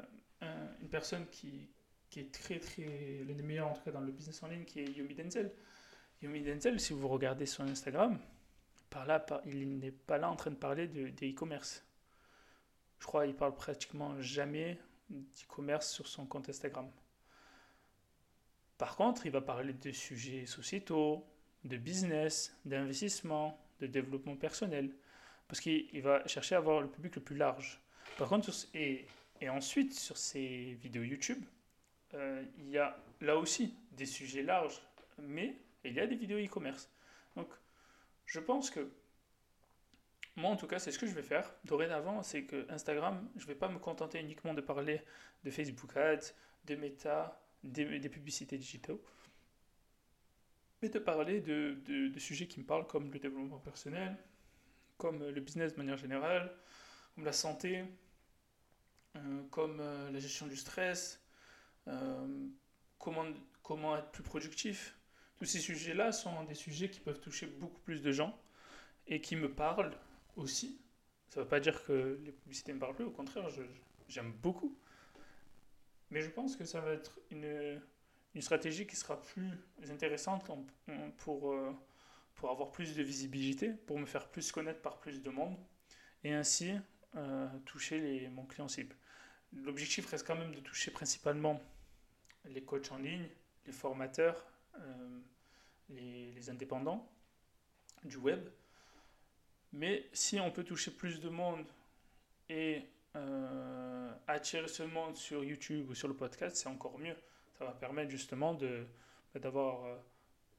une 0.81 0.89
personne 0.89 1.27
qui, 1.29 1.71
qui 2.11 2.21
est 2.21 2.33
très 2.33 2.59
très 2.59 3.23
l'un 3.27 3.35
des 3.35 3.43
meilleurs 3.43 3.69
en 3.69 3.75
tout 3.75 3.83
cas 3.83 3.91
dans 3.91 4.01
le 4.01 4.13
business 4.13 4.43
en 4.43 4.49
ligne, 4.49 4.65
qui 4.65 4.81
est 4.81 4.91
Yomi 4.91 5.15
Denzel. 5.15 5.53
Yomi 6.23 6.43
Denzel, 6.43 6.81
si 6.81 6.93
vous 6.93 7.09
regardez 7.09 7.47
son 7.47 7.65
Instagram, 7.65 8.19
par 8.91 9.07
là, 9.07 9.25
il 9.47 9.79
n'est 9.79 9.93
pas 9.93 10.19
là 10.19 10.31
en 10.31 10.37
train 10.37 10.51
de 10.51 10.57
parler 10.57 10.89
de, 10.89 11.09
e-commerce. 11.09 11.85
Je 12.99 13.07
crois 13.07 13.27
qu'il 13.27 13.37
parle 13.37 13.55
pratiquement 13.55 14.21
jamais 14.21 14.79
d'e-commerce 15.09 15.91
sur 15.91 16.07
son 16.07 16.27
compte 16.27 16.49
Instagram. 16.49 16.91
Par 18.77 18.97
contre, 18.97 19.27
il 19.27 19.33
va 19.33 19.41
parler 19.41 19.73
de 19.73 19.93
sujets 19.93 20.47
sociétaux, 20.47 21.27
de 21.65 21.77
business, 21.77 22.57
d'investissement, 22.65 23.59
de 23.81 23.87
développement 23.87 24.37
personnel, 24.37 24.95
parce 25.49 25.61
qu'il 25.61 26.03
va 26.03 26.27
chercher 26.27 26.55
à 26.55 26.59
avoir 26.59 26.81
le 26.81 26.89
public 26.89 27.17
le 27.17 27.23
plus 27.23 27.37
large. 27.37 27.81
Par 28.17 28.29
contre, 28.29 28.51
et, 28.75 29.07
et 29.41 29.49
ensuite, 29.49 29.95
sur 29.95 30.17
ces 30.17 30.75
vidéos 30.81 31.03
YouTube, 31.03 31.45
euh, 32.15 32.45
il 32.59 32.71
y 32.71 32.79
a 32.79 32.97
là 33.21 33.37
aussi 33.37 33.75
des 33.93 34.07
sujets 34.07 34.43
larges, 34.43 34.81
mais 35.19 35.57
il 35.85 35.95
y 35.95 36.01
a 36.01 36.07
des 36.07 36.17
vidéos 36.17 36.39
e-commerce. 36.39 36.89
Donc, 37.37 37.49
je 38.27 38.41
pense 38.41 38.71
que 38.71 38.91
moi, 40.39 40.51
en 40.51 40.57
tout 40.57 40.67
cas, 40.67 40.79
c'est 40.79 40.93
ce 40.93 40.99
que 40.99 41.07
je 41.07 41.13
vais 41.13 41.23
faire. 41.23 41.53
Dorénavant, 41.65 42.23
c'est 42.23 42.45
que 42.45 42.71
Instagram, 42.71 43.29
je 43.37 43.43
ne 43.43 43.49
vais 43.49 43.55
pas 43.55 43.69
me 43.69 43.79
contenter 43.79 44.21
uniquement 44.21 44.55
de 44.55 44.61
parler 44.61 45.03
de 45.45 45.51
Facebook 45.51 45.97
Ads, 45.97 46.33
de 46.67 46.77
Meta, 46.77 47.43
des, 47.65 48.09
publicités 48.09 48.57
digitales, 48.57 48.99
mais 50.81 50.89
de 50.89 50.99
parler 50.99 51.41
de, 51.41 52.19
sujets 52.19 52.47
qui 52.47 52.61
me 52.61 52.65
parlent 52.65 52.87
comme 52.87 53.13
le 53.13 53.19
développement 53.19 53.59
personnel, 53.59 54.17
comme 54.97 55.29
le 55.29 55.41
business 55.41 55.73
de 55.73 55.79
manière 55.79 55.97
générale, 55.97 56.55
comme 57.15 57.25
la 57.25 57.33
santé, 57.33 57.85
euh, 59.17 59.43
comme 59.51 59.81
euh, 59.81 60.11
la 60.13 60.21
gestion 60.21 60.47
du 60.47 60.57
stress, 60.57 61.21
euh, 61.89 62.47
comment 62.99 63.97
être 63.97 64.11
plus 64.13 64.23
productif. 64.23 64.97
Tous 65.37 65.47
ces 65.47 65.59
sujets-là 65.59 66.13
sont 66.13 66.45
des 66.45 66.55
sujets 66.55 66.91
qui 66.91 67.01
peuvent 67.01 67.21
toucher 67.21 67.47
beaucoup 67.47 67.81
plus 67.81 68.03
de 68.03 68.13
gens 68.13 68.39
et 69.07 69.21
qui 69.21 69.35
me 69.37 69.51
parlent 69.51 69.97
aussi. 70.39 70.81
Ça 71.29 71.41
ne 71.41 71.45
veut 71.45 71.49
pas 71.49 71.61
dire 71.61 71.85
que 71.85 72.19
les 72.25 72.33
publicités 72.33 72.73
me 72.73 72.79
parlent 72.79 72.95
plus, 72.95 73.05
au 73.05 73.11
contraire, 73.11 73.49
j'aime 74.09 74.33
beaucoup. 74.33 74.77
Mais 76.11 76.23
je 76.23 76.31
pense 76.31 76.57
que 76.57 76.65
ça 76.65 76.81
va 76.81 76.93
être 76.93 77.19
une, 77.31 77.81
une 78.35 78.43
stratégie 78.43 78.87
qui 78.87 78.97
sera 78.97 79.21
plus 79.21 79.51
intéressante 79.91 80.45
pour, 81.19 81.53
euh, 81.53 81.73
pour 82.35 82.51
avoir 82.51 82.73
plus 82.73 82.97
de 82.97 83.03
visibilité, 83.03 83.71
pour 83.87 83.99
me 83.99 84.07
faire 84.07 84.29
plus 84.29 84.51
connaître 84.53 84.81
par 84.81 84.99
plus 84.99 85.23
de 85.23 85.31
monde 85.31 85.57
et 86.25 86.33
ainsi 86.33 86.73
euh, 87.17 87.49
toucher 87.65 88.01
les, 88.01 88.29
mon 88.29 88.45
client 88.45 88.69
cible. 88.69 88.95
L'objectif 89.53 90.07
reste 90.07 90.27
quand 90.27 90.37
même 90.37 90.55
de 90.55 90.61
toucher 90.61 90.91
principalement 90.91 91.61
les 92.45 92.63
coachs 92.63 92.93
en 92.93 92.99
ligne, 92.99 93.29
les 93.67 93.73
formateurs, 93.73 94.47
euh, 94.77 95.21
les, 95.89 96.51
indépendants 96.51 97.11
du 98.05 98.17
web. 98.17 98.49
Mais 99.73 100.09
si 100.13 100.41
on 100.41 100.51
peut 100.51 100.65
toucher 100.65 100.91
plus 100.91 101.21
de 101.21 101.29
monde 101.29 101.67
et 102.49 102.83
euh, 103.17 104.13
attirer 104.27 104.69
ce 104.69 104.83
monde 104.83 105.17
sur 105.17 105.45
YouTube 105.45 105.91
ou 105.91 105.95
sur 105.95 106.09
le 106.09 106.15
podcast, 106.15 106.57
c'est 106.57 106.69
encore 106.69 106.99
mieux. 106.99 107.17
Ça 107.59 107.65
va 107.65 107.73
permettre 107.73 108.11
justement 108.11 108.55
bah, 108.55 109.41
d'avoir 109.41 109.85
euh, 109.85 109.97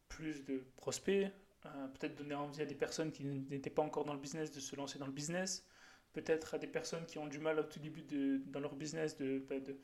plus 0.07 0.43
de 0.43 0.63
prospects, 0.77 1.27
peut-être 1.61 2.15
donner 2.15 2.35
envie 2.35 2.61
à 2.61 2.65
des 2.65 2.75
personnes 2.75 3.11
qui 3.11 3.25
n'étaient 3.25 3.69
pas 3.69 3.81
encore 3.81 4.05
dans 4.05 4.13
le 4.13 4.19
business 4.19 4.51
de 4.51 4.59
se 4.59 4.75
lancer 4.75 4.97
dans 4.97 5.05
le 5.05 5.11
business, 5.11 5.65
peut-être 6.13 6.53
à 6.53 6.57
des 6.57 6.67
personnes 6.67 7.05
qui 7.05 7.17
ont 7.17 7.27
du 7.27 7.39
mal 7.39 7.59
au 7.59 7.63
tout 7.63 7.79
début 7.79 8.03
de, 8.03 8.41
dans 8.47 8.59
leur 8.59 8.75
business 8.75 9.17
de, 9.17 9.39
bah, 9.49 9.59
de, 9.59 9.77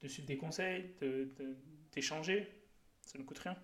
de 0.00 0.08
suivre 0.08 0.26
des 0.26 0.36
conseils, 0.36 0.94
d'échanger, 1.92 2.48
ça 3.06 3.18
ne 3.18 3.24
coûte 3.24 3.38
rien. 3.38 3.56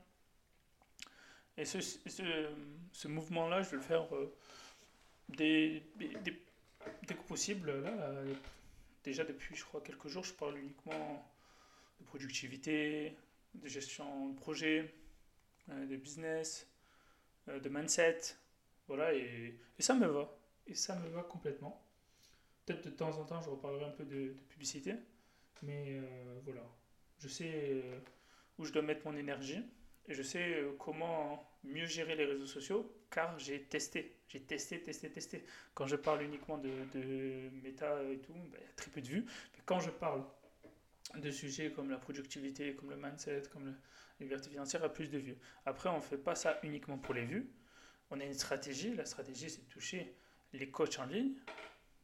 Et 1.56 1.64
ce, 1.64 1.80
ce, 1.80 3.08
mouvement-là, 3.08 3.62
je 3.62 3.70
vais 3.70 3.76
le 3.76 3.82
faire 3.82 4.14
euh, 4.14 4.34
dès, 5.28 5.82
dès, 5.96 6.34
que 7.06 7.22
possible. 7.26 7.70
Là, 7.80 7.90
euh, 7.90 8.34
déjà 9.04 9.24
depuis, 9.24 9.54
je 9.54 9.64
crois, 9.64 9.80
quelques 9.80 10.08
jours, 10.08 10.24
je 10.24 10.32
parle 10.32 10.58
uniquement 10.58 11.26
de 12.00 12.04
productivité, 12.04 13.16
de 13.54 13.68
gestion 13.68 14.30
de 14.30 14.36
projet, 14.36 14.92
euh, 15.70 15.86
de 15.86 15.96
business, 15.96 16.66
de 17.48 17.68
mindset. 17.68 18.36
Voilà, 18.88 19.14
et, 19.14 19.58
et, 19.78 19.82
ça 19.82 19.94
me 19.94 20.06
va. 20.06 20.36
Et 20.66 20.74
ça 20.74 20.96
me 20.96 21.08
va 21.08 21.22
complètement. 21.22 21.82
Peut-être 22.64 22.84
de 22.84 22.90
temps 22.90 23.18
en 23.18 23.24
temps, 23.24 23.40
je 23.40 23.50
reparlerai 23.50 23.84
un 23.84 23.90
peu 23.90 24.04
de, 24.04 24.28
de 24.28 24.40
publicité. 24.48 24.94
Mais 25.62 25.98
euh, 25.98 26.40
voilà, 26.44 26.62
je 27.18 27.28
sais 27.28 27.50
euh, 27.54 27.98
où 28.58 28.64
je 28.64 28.72
dois 28.72 28.82
mettre 28.82 29.06
mon 29.06 29.16
énergie 29.16 29.62
et 30.08 30.14
je 30.14 30.22
sais 30.22 30.56
euh, 30.56 30.72
comment 30.78 31.48
mieux 31.64 31.86
gérer 31.86 32.14
les 32.14 32.24
réseaux 32.24 32.46
sociaux 32.46 32.92
car 33.10 33.38
j'ai 33.38 33.62
testé. 33.62 34.15
J'ai 34.28 34.40
testé, 34.40 34.82
testé, 34.82 35.10
testé. 35.10 35.44
Quand 35.74 35.86
je 35.86 35.96
parle 35.96 36.22
uniquement 36.22 36.58
de, 36.58 36.70
de 36.94 37.50
méta 37.62 38.02
et 38.04 38.18
tout, 38.18 38.32
ben, 38.32 38.58
il 38.60 38.66
y 38.66 38.70
a 38.70 38.72
très 38.74 38.90
peu 38.90 39.00
de 39.00 39.06
vues. 39.06 39.24
Mais 39.54 39.60
quand 39.64 39.80
je 39.80 39.90
parle 39.90 40.24
de 41.14 41.30
sujets 41.30 41.70
comme 41.70 41.90
la 41.90 41.98
productivité, 41.98 42.74
comme 42.74 42.90
le 42.90 42.96
mindset, 42.96 43.42
comme 43.52 43.66
la 43.66 43.72
liberté 44.20 44.50
financière, 44.50 44.80
il 44.80 44.84
y 44.84 44.86
a 44.86 44.90
plus 44.90 45.10
de 45.10 45.18
vues. 45.18 45.36
Après, 45.64 45.88
on 45.88 45.96
ne 45.96 46.02
fait 46.02 46.18
pas 46.18 46.34
ça 46.34 46.58
uniquement 46.62 46.98
pour 46.98 47.14
les 47.14 47.24
vues. 47.24 47.50
On 48.10 48.20
a 48.20 48.24
une 48.24 48.34
stratégie. 48.34 48.94
La 48.94 49.04
stratégie, 49.04 49.48
c'est 49.48 49.64
de 49.64 49.72
toucher 49.72 50.16
les 50.52 50.70
coachs 50.70 50.98
en 50.98 51.06
ligne. 51.06 51.34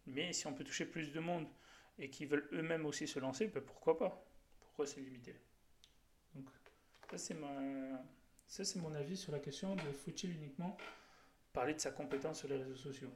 Mais 0.07 0.33
si 0.33 0.47
on 0.47 0.53
peut 0.53 0.65
toucher 0.65 0.85
plus 0.85 1.13
de 1.13 1.21
monde 1.21 1.47
et 1.99 2.11
qui 2.11 2.27
veulent 2.27 2.49
eux-mêmes 2.53 2.87
aussi 2.87 3.07
se 3.07 3.19
lancer, 3.19 3.49
ben 3.49 3.63
pourquoi 3.63 3.99
pas? 3.99 4.25
Pourquoi 4.61 4.87
c'est 4.87 5.01
limité 5.01 5.35
Donc, 6.35 6.47
ça 7.11 7.19
c'est, 7.19 7.35
ma... 7.35 8.03
ça 8.47 8.65
c'est 8.65 8.81
mon 8.81 8.95
avis 8.95 9.17
sur 9.17 9.33
la 9.33 9.39
question 9.39 9.77
de 9.77 9.93
faut-il 9.93 10.33
uniquement 10.33 10.77
parler 11.53 11.75
de 11.75 11.81
sa 11.81 11.91
compétence 11.91 12.41
sur 12.41 12.49
les 12.49 12.57
réseaux 12.57 12.77
sociaux. 12.77 13.13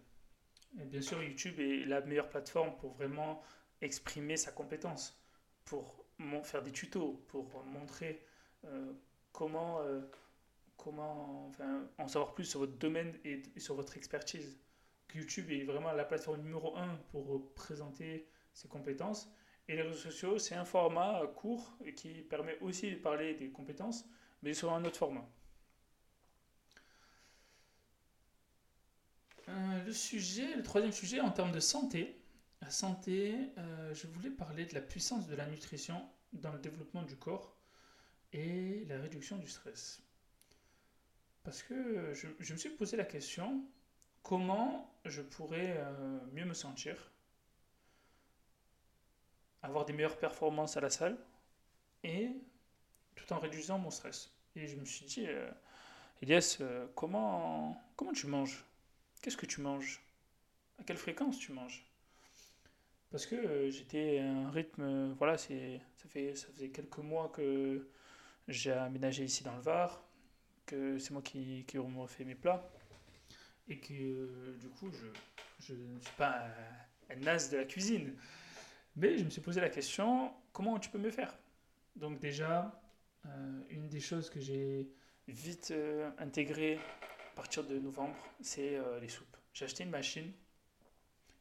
Bien 0.72 1.00
sûr, 1.00 1.22
YouTube 1.22 1.58
est 1.58 1.84
la 1.84 2.00
meilleure 2.02 2.28
plateforme 2.28 2.76
pour 2.76 2.92
vraiment 2.94 3.42
exprimer 3.80 4.36
sa 4.36 4.52
compétence, 4.52 5.22
pour 5.64 6.06
faire 6.44 6.62
des 6.62 6.72
tutos, 6.72 7.24
pour 7.28 7.64
montrer 7.64 8.22
euh, 8.64 8.92
comment, 9.32 9.80
euh, 9.82 10.00
comment 10.76 11.50
en 11.98 12.08
savoir 12.08 12.34
plus 12.34 12.44
sur 12.44 12.60
votre 12.60 12.76
domaine 12.78 13.18
et, 13.24 13.42
et 13.54 13.60
sur 13.60 13.74
votre 13.74 13.96
expertise. 13.96 14.58
YouTube 15.14 15.50
est 15.50 15.64
vraiment 15.64 15.92
la 15.92 16.04
plateforme 16.04 16.42
numéro 16.42 16.76
un 16.76 16.96
pour 17.10 17.54
présenter 17.54 18.28
ses 18.52 18.68
compétences. 18.68 19.30
Et 19.68 19.76
les 19.76 19.82
réseaux 19.82 20.10
sociaux, 20.10 20.38
c'est 20.38 20.54
un 20.54 20.64
format 20.64 21.26
court 21.34 21.76
qui 21.96 22.22
permet 22.22 22.58
aussi 22.60 22.92
de 22.92 22.96
parler 22.96 23.34
des 23.34 23.50
compétences, 23.50 24.08
mais 24.42 24.54
sur 24.54 24.72
un 24.72 24.84
autre 24.84 24.98
format. 24.98 25.28
Euh, 29.48 29.84
le 29.84 29.92
sujet, 29.92 30.54
le 30.56 30.62
troisième 30.62 30.92
sujet 30.92 31.20
en 31.20 31.30
termes 31.30 31.52
de 31.52 31.60
santé. 31.60 32.20
La 32.60 32.70
santé, 32.70 33.36
euh, 33.58 33.94
je 33.94 34.06
voulais 34.06 34.30
parler 34.30 34.64
de 34.64 34.74
la 34.74 34.80
puissance 34.80 35.28
de 35.28 35.36
la 35.36 35.46
nutrition 35.46 36.08
dans 36.32 36.52
le 36.52 36.58
développement 36.58 37.02
du 37.02 37.16
corps 37.16 37.56
et 38.32 38.84
la 38.88 38.98
réduction 38.98 39.36
du 39.36 39.46
stress. 39.46 40.02
Parce 41.44 41.62
que 41.62 42.12
je, 42.12 42.52
me 42.52 42.58
suis 42.58 42.70
posé 42.70 42.96
la 42.96 43.04
question, 43.04 43.64
comment 44.22 44.92
je 45.04 45.22
pourrais 45.22 45.76
euh, 45.78 46.18
mieux 46.32 46.44
me 46.44 46.54
sentir 46.54 47.12
avoir 49.62 49.84
des 49.84 49.92
meilleures 49.92 50.18
performances 50.18 50.76
à 50.76 50.80
la 50.80 50.90
salle 50.90 51.16
et 52.02 52.30
tout 53.14 53.32
en 53.32 53.38
réduisant 53.38 53.78
mon 53.78 53.90
stress. 53.90 54.32
Et 54.56 54.66
je 54.66 54.76
me 54.76 54.84
suis 54.84 55.06
dit, 55.06 55.26
Elias, 56.22 56.60
comment, 56.94 57.80
comment 57.96 58.12
tu 58.12 58.26
manges? 58.26 58.64
Qu'est-ce 59.26 59.36
que 59.36 59.46
tu 59.46 59.60
manges? 59.60 60.00
À 60.78 60.84
quelle 60.84 60.98
fréquence 60.98 61.36
tu 61.36 61.50
manges? 61.50 61.84
Parce 63.10 63.26
que 63.26 63.34
euh, 63.34 63.70
j'étais 63.72 64.20
à 64.20 64.30
un 64.30 64.50
rythme, 64.52 65.14
voilà, 65.14 65.36
c'est, 65.36 65.80
ça, 65.96 66.08
fait, 66.08 66.36
ça 66.36 66.46
faisait 66.52 66.68
quelques 66.68 66.98
mois 66.98 67.28
que 67.30 67.90
j'ai 68.46 68.70
aménagé 68.70 69.24
ici 69.24 69.42
dans 69.42 69.56
le 69.56 69.62
Var, 69.62 70.00
que 70.64 70.96
c'est 71.00 71.10
moi 71.10 71.22
qui, 71.22 71.64
qui 71.66 71.76
refait 71.76 72.24
mes 72.24 72.36
plats, 72.36 72.70
et 73.66 73.80
que 73.80 74.54
du 74.60 74.68
coup, 74.68 74.92
je, 74.92 75.06
je 75.58 75.74
ne 75.74 75.98
suis 75.98 76.14
pas 76.16 76.46
un, 77.10 77.26
as 77.26 77.50
de 77.50 77.56
la 77.56 77.64
cuisine. 77.64 78.14
Mais 78.94 79.18
je 79.18 79.24
me 79.24 79.30
suis 79.30 79.40
posé 79.40 79.60
la 79.60 79.70
question, 79.70 80.32
comment 80.52 80.78
tu 80.78 80.88
peux 80.88 80.98
me 80.98 81.10
faire? 81.10 81.36
Donc 81.96 82.20
déjà, 82.20 82.80
euh, 83.24 83.60
une 83.70 83.88
des 83.88 83.98
choses 83.98 84.30
que 84.30 84.38
j'ai 84.38 84.88
vite 85.26 85.72
euh, 85.72 86.12
intégré 86.18 86.78
à 86.78 87.15
partir 87.36 87.62
de 87.64 87.78
novembre, 87.78 88.16
c'est 88.40 88.76
euh, 88.76 88.98
les 88.98 89.08
soupes. 89.08 89.36
J'ai 89.52 89.66
acheté 89.66 89.84
une 89.84 89.90
machine 89.90 90.32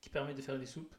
qui 0.01 0.09
permet 0.09 0.33
de 0.33 0.41
faire 0.41 0.59
des 0.59 0.65
soupes. 0.65 0.93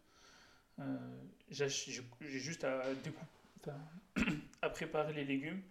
j'ai 1.51 1.69
juste 1.69 2.65
à, 4.63 4.71
préparer 4.71 5.13
les 5.13 5.25
légumes, 5.25 5.63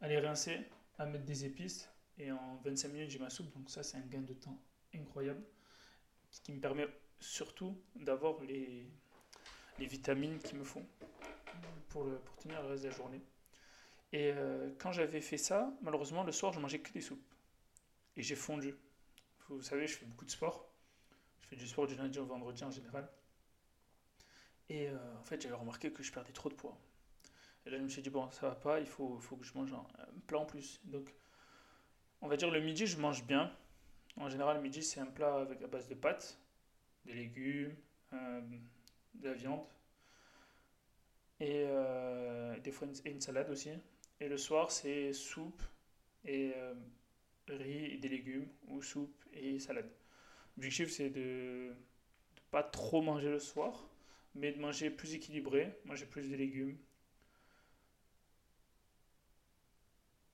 à 0.00 0.08
les 0.08 0.18
rincer, 0.18 0.66
à 0.98 1.06
mettre 1.06 1.24
des 1.24 1.44
épices, 1.44 1.88
et 2.18 2.32
en 2.32 2.56
25 2.64 2.88
minutes 2.88 3.10
j'ai 3.10 3.18
ma 3.18 3.30
soupe. 3.30 3.52
Donc 3.54 3.70
ça 3.70 3.82
c'est 3.82 3.98
un 3.98 4.06
gain 4.06 4.22
de 4.22 4.34
temps 4.34 4.58
incroyable, 4.94 5.42
qui 6.42 6.52
me 6.52 6.60
permet 6.60 6.88
surtout 7.20 7.78
d'avoir 7.94 8.42
les, 8.42 8.86
vitamines 9.78 10.38
qu'il 10.38 10.58
me 10.58 10.64
font 10.64 10.86
pour, 11.88 12.04
le, 12.04 12.18
pour 12.18 12.36
tenir 12.36 12.60
le 12.62 12.68
reste 12.68 12.82
de 12.84 12.88
la 12.88 12.94
journée. 12.94 13.22
Et 14.12 14.32
euh, 14.34 14.70
quand 14.78 14.92
j'avais 14.92 15.20
fait 15.20 15.38
ça, 15.38 15.72
malheureusement, 15.82 16.24
le 16.24 16.32
soir, 16.32 16.52
je 16.52 16.60
mangeais 16.60 16.80
que 16.80 16.92
des 16.92 17.00
soupes. 17.00 17.22
Et 18.16 18.22
j'ai 18.22 18.36
fondu. 18.36 18.74
Vous 19.48 19.62
savez, 19.62 19.86
je 19.86 19.96
fais 19.96 20.06
beaucoup 20.06 20.24
de 20.24 20.30
sport. 20.30 20.68
Je 21.40 21.48
fais 21.48 21.56
du 21.56 21.66
sport 21.66 21.86
du 21.86 21.96
lundi 21.96 22.18
au 22.18 22.24
vendredi 22.24 22.62
en 22.64 22.70
général. 22.70 23.08
Et 24.68 24.88
euh, 24.88 25.18
en 25.18 25.24
fait, 25.24 25.40
j'avais 25.40 25.56
remarqué 25.56 25.92
que 25.92 26.02
je 26.02 26.12
perdais 26.12 26.32
trop 26.32 26.48
de 26.48 26.54
poids. 26.54 26.78
Et 27.66 27.70
là, 27.70 27.78
je 27.78 27.82
me 27.82 27.88
suis 27.88 28.02
dit, 28.02 28.10
bon, 28.10 28.30
ça 28.30 28.48
va 28.48 28.54
pas, 28.54 28.78
il 28.78 28.86
faut, 28.86 29.18
faut 29.18 29.36
que 29.36 29.44
je 29.44 29.52
mange 29.54 29.72
un, 29.72 29.84
plat 30.28 30.38
en 30.38 30.46
plus. 30.46 30.80
Donc, 30.84 31.12
on 32.20 32.28
va 32.28 32.36
dire 32.36 32.50
le 32.50 32.60
midi, 32.60 32.86
je 32.86 32.96
mange 32.98 33.24
bien. 33.24 33.52
En 34.16 34.28
général, 34.28 34.56
le 34.56 34.62
midi, 34.62 34.82
c'est 34.82 35.00
un 35.00 35.06
plat 35.06 35.40
avec 35.40 35.60
à 35.62 35.66
base 35.66 35.88
de 35.88 35.94
pâtes, 35.94 36.38
des 37.04 37.14
légumes, 37.14 37.74
euh, 38.12 38.40
de 39.14 39.28
la 39.28 39.34
viande. 39.34 39.66
Et 41.40 41.64
euh, 41.66 42.58
des 42.60 42.70
fois 42.70 42.86
une, 42.86 43.12
une, 43.12 43.20
salade 43.20 43.50
aussi. 43.50 43.70
Et 44.20 44.28
le 44.28 44.36
soir, 44.36 44.70
c'est 44.70 45.12
soupe 45.12 45.62
et 46.24 46.52
riz 47.48 47.94
et 47.94 47.96
des 47.96 48.08
légumes, 48.08 48.48
ou 48.68 48.82
soupe 48.82 49.24
et 49.32 49.58
salade. 49.58 49.90
L'objectif, 50.56 50.90
c'est 50.90 51.10
de 51.10 51.70
ne 51.70 51.74
pas 52.50 52.62
trop 52.62 53.02
manger 53.02 53.30
le 53.30 53.38
soir, 53.38 53.88
mais 54.34 54.52
de 54.52 54.60
manger 54.60 54.90
plus 54.90 55.14
équilibré, 55.14 55.78
manger 55.84 56.06
plus 56.06 56.30
de 56.30 56.36
légumes. 56.36 56.76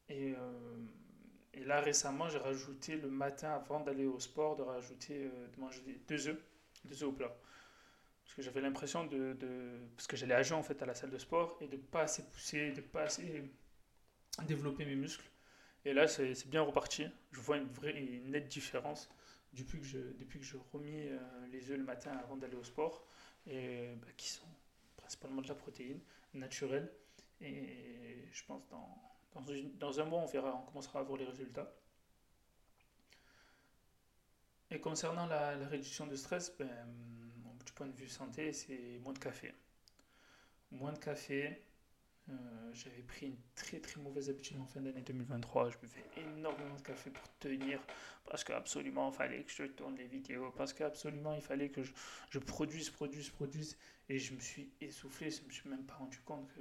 Et, 0.09 0.35
euh, 0.37 1.65
là, 1.65 1.81
récemment, 1.81 2.29
j'ai 2.29 2.39
rajouté 2.39 2.97
le 2.97 3.09
matin, 3.09 3.51
avant 3.51 3.81
d'aller 3.81 4.07
au 4.07 4.21
sport, 4.21 4.57
de 4.57 4.63
rajouter, 4.63 5.31
de 5.55 5.61
manger 5.61 5.81
des, 5.83 5.95
deux 6.09 6.29
œufs, 6.29 6.39
deux 6.85 7.03
œufs 7.03 7.09
au 7.09 7.13
plat. 7.13 7.35
Parce 8.25 8.35
que 8.35 8.43
j'avais 8.43 8.61
l'impression 8.61 9.07
de, 9.07 9.35
de, 9.35 9.79
Parce 9.97 10.07
que 10.07 10.17
j'allais 10.17 10.35
à 10.35 10.57
en 10.57 10.63
fait 10.63 10.83
à 10.83 10.87
la 10.87 10.95
salle 10.95 11.11
de 11.11 11.19
sport 11.19 11.57
et 11.61 11.69
de 11.69 11.77
pas 11.77 12.03
assez 12.03 12.25
pousser, 12.25 12.73
de 12.73 12.81
pas 12.81 13.03
assez 13.03 13.45
développer 14.45 14.85
mes 14.85 14.97
muscles. 14.97 15.25
Et 15.87 15.93
là, 15.93 16.09
c'est 16.09 16.49
bien 16.49 16.63
reparti. 16.63 17.07
Je 17.31 17.39
vois 17.39 17.59
une, 17.59 17.69
vraie, 17.69 17.93
une 17.93 18.33
nette 18.33 18.49
différence 18.49 19.09
depuis 19.53 19.79
que 19.81 19.87
je, 19.87 19.99
depuis 20.19 20.41
remis 20.73 21.07
euh, 21.07 21.19
les 21.53 21.71
œufs 21.71 21.79
le 21.79 21.85
matin 21.85 22.11
avant 22.11 22.37
d'aller 22.37 22.57
au 22.57 22.65
sport, 22.65 23.07
et 23.47 23.95
bah, 23.95 24.09
qui 24.17 24.27
sont 24.27 24.49
principalement 24.97 25.43
de 25.43 25.47
la 25.47 25.55
protéine 25.55 26.01
naturelle. 26.35 26.93
Et 27.41 28.29
je 28.33 28.45
pense 28.47 28.67
dans, 28.67 28.99
dans, 29.79 30.01
un 30.01 30.05
mois, 30.07 30.23
on 30.23 30.27
verra, 30.27 30.57
on 30.57 30.67
commencera 30.67 30.99
à 30.99 31.03
voir 31.05 31.19
les 31.19 31.25
résultats. 31.25 31.73
Et 34.73 34.81
concernant 34.81 35.27
la, 35.27 35.55
la 35.55 35.69
réduction 35.69 36.09
de 36.09 36.17
stress, 36.17 36.53
ben, 36.59 36.69
du 37.65 37.73
point 37.73 37.87
de 37.87 37.95
vue 37.95 38.09
santé, 38.09 38.53
c'est 38.53 38.99
moins 39.05 39.13
de 39.13 39.21
café. 39.21 39.55
Moins 40.73 40.93
de 40.93 40.99
café, 40.99 41.63
euh, 42.29 42.73
j'avais 42.73 43.03
pris 43.03 43.27
une 43.27 43.37
très 43.55 43.79
très 43.79 44.01
mauvaise 44.01 44.29
habitude 44.29 44.59
en 44.59 44.67
fin 44.67 44.81
d'année 44.81 45.03
2023. 45.03 45.71
Je 45.71 45.79
buvais 45.79 46.05
énormément 46.17 46.75
de 46.75 46.83
café 46.83 47.11
pour 47.11 47.23
tenir, 47.39 47.81
parce 48.25 48.43
qu'absolument 48.43 49.11
il 49.11 49.15
fallait 49.15 49.45
que 49.45 49.53
je 49.53 49.65
tourne 49.65 49.97
les 49.97 50.07
vidéos, 50.07 50.51
parce 50.57 50.73
qu'absolument 50.73 51.35
il 51.35 51.43
fallait 51.43 51.69
que 51.69 51.83
je, 51.85 52.39
produise, 52.41 52.91
produise, 52.91 53.31
produise. 53.31 53.79
Et 54.09 54.19
je 54.19 54.35
me 54.35 54.41
suis 54.41 54.71
essoufflé, 54.81 55.31
je 55.31 55.43
me 55.45 55.51
suis 55.51 55.69
même 55.69 55.85
pas 55.85 55.95
rendu 55.95 56.19
compte 56.21 56.49
que 56.55 56.61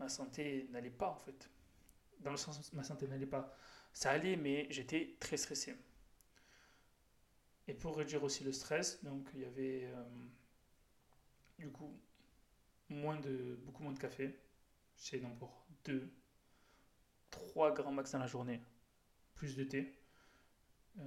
ma 0.00 0.08
santé 0.08 0.68
n'allait 0.70 0.90
pas 0.90 1.08
en 1.08 1.16
fait. 1.16 1.48
Dans 2.20 2.32
le 2.32 2.36
sens 2.36 2.72
ma 2.72 2.84
santé 2.84 3.06
n'allait 3.06 3.26
pas. 3.26 3.56
Ça 3.92 4.10
allait, 4.10 4.36
mais 4.36 4.66
j'étais 4.70 5.16
très 5.20 5.36
stressé. 5.36 5.76
Et 7.68 7.74
pour 7.74 7.96
réduire 7.96 8.24
aussi 8.24 8.42
le 8.42 8.52
stress, 8.52 9.02
donc 9.04 9.28
il 9.34 9.40
y 9.40 9.44
avait 9.44 9.84
euh, 9.84 10.04
du 11.58 11.70
coup 11.70 11.92
moins 12.88 13.18
de, 13.20 13.56
beaucoup 13.64 13.82
moins 13.82 13.92
de 13.92 13.98
café 13.98 14.34
c'est 15.02 15.18
donc 15.18 15.36
pour 15.36 15.66
2, 15.84 16.08
3 17.32 17.72
grands 17.72 17.90
max 17.90 18.12
dans 18.12 18.20
la 18.20 18.28
journée, 18.28 18.60
plus 19.34 19.56
de 19.56 19.64
thé. 19.64 19.92
Euh, 21.00 21.02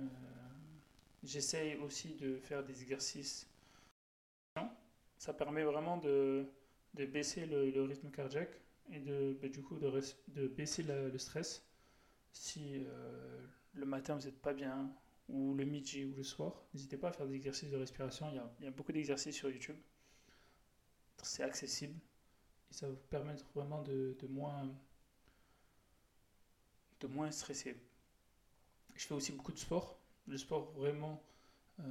J'essaye 1.24 1.78
aussi 1.78 2.14
de 2.16 2.38
faire 2.38 2.64
des 2.64 2.82
exercices. 2.82 3.50
Ça 5.18 5.34
permet 5.34 5.64
vraiment 5.64 5.98
de, 5.98 6.46
de 6.94 7.06
baisser 7.06 7.46
le, 7.46 7.82
rythme 7.84 8.12
cardiaque 8.12 8.60
et 8.92 9.00
de, 9.00 9.38
bah, 9.42 9.48
du 9.48 9.64
coup 9.64 9.78
de, 9.78 9.90
de 10.28 10.48
baisser 10.48 10.84
le 10.84 11.18
stress. 11.18 11.66
Si 12.34 12.84
euh, 12.86 13.48
le 13.74 13.86
matin 13.86 14.16
vous 14.16 14.26
n'êtes 14.26 14.42
pas 14.42 14.54
bien, 14.54 14.94
ou 15.30 15.54
le 15.56 15.64
midi 15.64 16.04
ou 16.04 16.14
le 16.14 16.24
soir, 16.24 16.66
n'hésitez 16.74 16.98
pas 16.98 17.08
à 17.08 17.12
faire 17.14 17.28
des 17.28 17.36
exercices 17.36 17.72
de 17.72 17.78
respiration. 17.78 18.30
Il 18.30 18.36
y 18.36 18.40
a, 18.40 18.54
il 18.60 18.66
y 18.66 18.68
a 18.68 18.72
beaucoup 18.72 18.92
d'exercices 18.92 19.36
sur 19.36 19.50
YouTube. 19.50 19.78
C'est 21.24 21.44
accessible 21.44 21.98
ça 22.76 22.88
va 22.88 22.92
vous 22.92 23.08
permettre 23.10 23.46
vraiment 23.56 23.82
de, 23.84 24.28
moins, 24.28 24.70
de 27.00 27.08
moins 27.08 27.32
stresser. 27.32 27.78
Je 28.96 29.08
fais 29.08 29.14
aussi 29.14 29.32
beaucoup 29.32 29.54
de 29.54 29.58
sport. 29.58 29.98
Le 30.28 30.38
sport 30.38 30.72
vraiment 30.72 31.24
euh, 31.80 31.84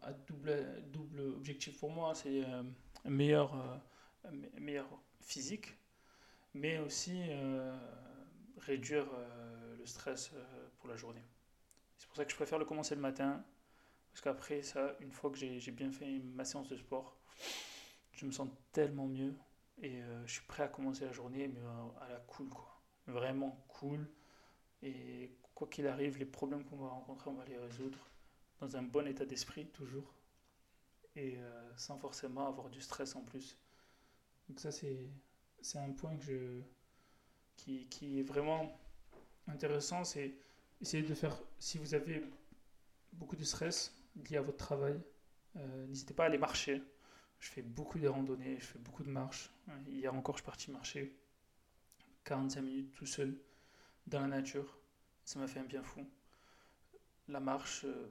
a 0.00 0.12
double, 0.12 0.84
double 0.90 1.20
objectif 1.20 1.78
pour 1.78 1.90
moi, 1.90 2.14
c'est 2.14 2.44
euh, 2.44 2.62
meilleur, 3.04 3.54
euh, 4.24 4.30
meilleur 4.58 4.88
physique, 5.20 5.76
mais 6.54 6.78
aussi 6.78 7.24
euh, 7.28 7.76
réduire 8.56 9.06
le 9.78 9.84
stress 9.84 10.30
pour 10.78 10.88
la 10.88 10.96
journée. 10.96 11.24
C'est 11.98 12.06
pour 12.06 12.16
ça 12.16 12.24
que 12.24 12.30
je 12.30 12.36
préfère 12.36 12.58
le 12.58 12.64
commencer 12.64 12.94
le 12.94 13.02
matin, 13.02 13.44
parce 14.12 14.22
qu'après 14.22 14.62
ça, 14.62 14.96
une 15.00 15.12
fois 15.12 15.30
que 15.30 15.36
j'ai 15.36 15.72
bien 15.72 15.92
fait 15.92 16.20
ma 16.20 16.44
séance 16.46 16.68
de 16.68 16.76
sport, 16.76 17.18
je 18.12 18.24
me 18.24 18.30
sens 18.30 18.48
tellement 18.72 19.06
mieux 19.06 19.34
et 19.80 20.02
euh, 20.02 20.26
je 20.26 20.32
suis 20.32 20.46
prêt 20.46 20.62
à 20.62 20.68
commencer 20.68 21.04
la 21.04 21.12
journée, 21.12 21.48
mais 21.48 21.60
à 22.00 22.08
la 22.08 22.20
cool, 22.20 22.48
quoi. 22.48 22.80
Vraiment 23.06 23.64
cool. 23.68 24.08
Et 24.82 25.36
quoi 25.54 25.68
qu'il 25.68 25.86
arrive, 25.86 26.18
les 26.18 26.26
problèmes 26.26 26.64
qu'on 26.64 26.76
va 26.76 26.88
rencontrer, 26.88 27.30
on 27.30 27.34
va 27.34 27.44
les 27.44 27.56
résoudre 27.56 27.98
dans 28.60 28.76
un 28.76 28.82
bon 28.82 29.06
état 29.06 29.24
d'esprit, 29.24 29.66
toujours. 29.66 30.14
Et 31.14 31.36
euh, 31.38 31.76
sans 31.76 31.98
forcément 31.98 32.46
avoir 32.46 32.70
du 32.70 32.80
stress 32.80 33.16
en 33.16 33.22
plus. 33.22 33.58
Donc 34.48 34.60
ça, 34.60 34.70
c'est, 34.70 35.10
c'est 35.60 35.78
un 35.78 35.92
point 35.92 36.16
que 36.16 36.24
je, 36.24 36.60
qui, 37.56 37.88
qui 37.88 38.20
est 38.20 38.22
vraiment 38.22 38.78
intéressant. 39.46 40.04
C'est 40.04 40.34
essayer 40.80 41.02
de 41.02 41.14
faire, 41.14 41.36
si 41.58 41.78
vous 41.78 41.94
avez 41.94 42.24
beaucoup 43.12 43.36
de 43.36 43.44
stress 43.44 43.94
lié 44.28 44.36
à 44.36 44.42
votre 44.42 44.58
travail, 44.58 45.00
euh, 45.56 45.86
n'hésitez 45.86 46.14
pas 46.14 46.24
à 46.24 46.26
aller 46.26 46.38
marcher 46.38 46.82
je 47.42 47.50
fais 47.50 47.62
beaucoup 47.62 47.98
de 47.98 48.06
randonnées, 48.06 48.56
je 48.60 48.64
fais 48.64 48.78
beaucoup 48.78 49.02
de 49.02 49.10
marches. 49.10 49.50
Hier 49.88 50.14
encore, 50.14 50.36
je 50.36 50.42
suis 50.42 50.46
parti 50.46 50.70
marcher 50.70 51.12
45 52.24 52.62
minutes 52.62 52.92
tout 52.92 53.04
seul 53.04 53.36
dans 54.06 54.20
la 54.20 54.28
nature. 54.28 54.78
Ça 55.24 55.40
m'a 55.40 55.48
fait 55.48 55.58
un 55.58 55.64
bien 55.64 55.82
fou. 55.82 56.06
La 57.28 57.40
marche, 57.40 57.84
euh, 57.84 58.06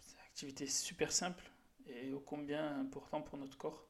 c'est 0.00 0.16
une 0.16 0.24
activité 0.24 0.66
super 0.66 1.12
simple 1.12 1.44
et 1.86 2.12
ô 2.12 2.18
combien 2.18 2.80
important 2.80 3.22
pour 3.22 3.38
notre 3.38 3.56
corps. 3.56 3.86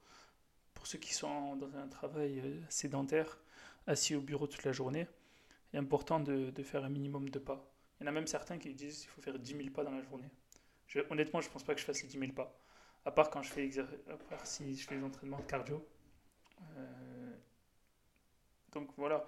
Pour 0.74 0.86
ceux 0.86 0.98
qui 0.98 1.14
sont 1.14 1.56
dans 1.56 1.74
un 1.76 1.88
travail 1.88 2.40
euh, 2.40 2.60
sédentaire, 2.68 3.38
assis 3.86 4.14
au 4.14 4.20
bureau 4.20 4.46
toute 4.46 4.64
la 4.64 4.72
journée, 4.72 5.06
il 5.72 5.76
est 5.76 5.80
important 5.80 6.20
de, 6.20 6.52
faire 6.62 6.84
un 6.84 6.90
minimum 6.90 7.30
de 7.30 7.38
pas. 7.38 7.72
Il 8.00 8.04
y 8.04 8.06
en 8.06 8.08
a 8.08 8.12
même 8.12 8.26
certains 8.26 8.58
qui 8.58 8.74
disent 8.74 9.00
qu'il 9.00 9.08
faut 9.08 9.22
faire 9.22 9.38
10 9.38 9.56
000 9.56 9.70
pas 9.70 9.82
dans 9.82 9.92
la 9.92 10.02
journée. 10.02 10.28
Honnêtement, 11.08 11.40
je 11.40 11.48
ne 11.48 11.52
pense 11.52 11.64
pas 11.64 11.74
que 11.74 11.80
je 11.80 11.86
fasse 11.86 12.02
les 12.02 12.08
10 12.08 12.18
000 12.18 12.32
pas 12.32 12.54
à 13.04 13.10
part 13.10 13.30
quand 13.30 13.42
je 13.42 13.50
fais 13.50 13.70
à 13.78 14.16
part 14.16 14.46
si 14.46 14.76
je 14.76 14.86
fais 14.86 14.96
des 14.96 15.04
entraînements 15.04 15.38
de 15.38 15.46
cardio. 15.46 15.86
Euh, 16.76 17.36
donc 18.72 18.90
voilà, 18.96 19.26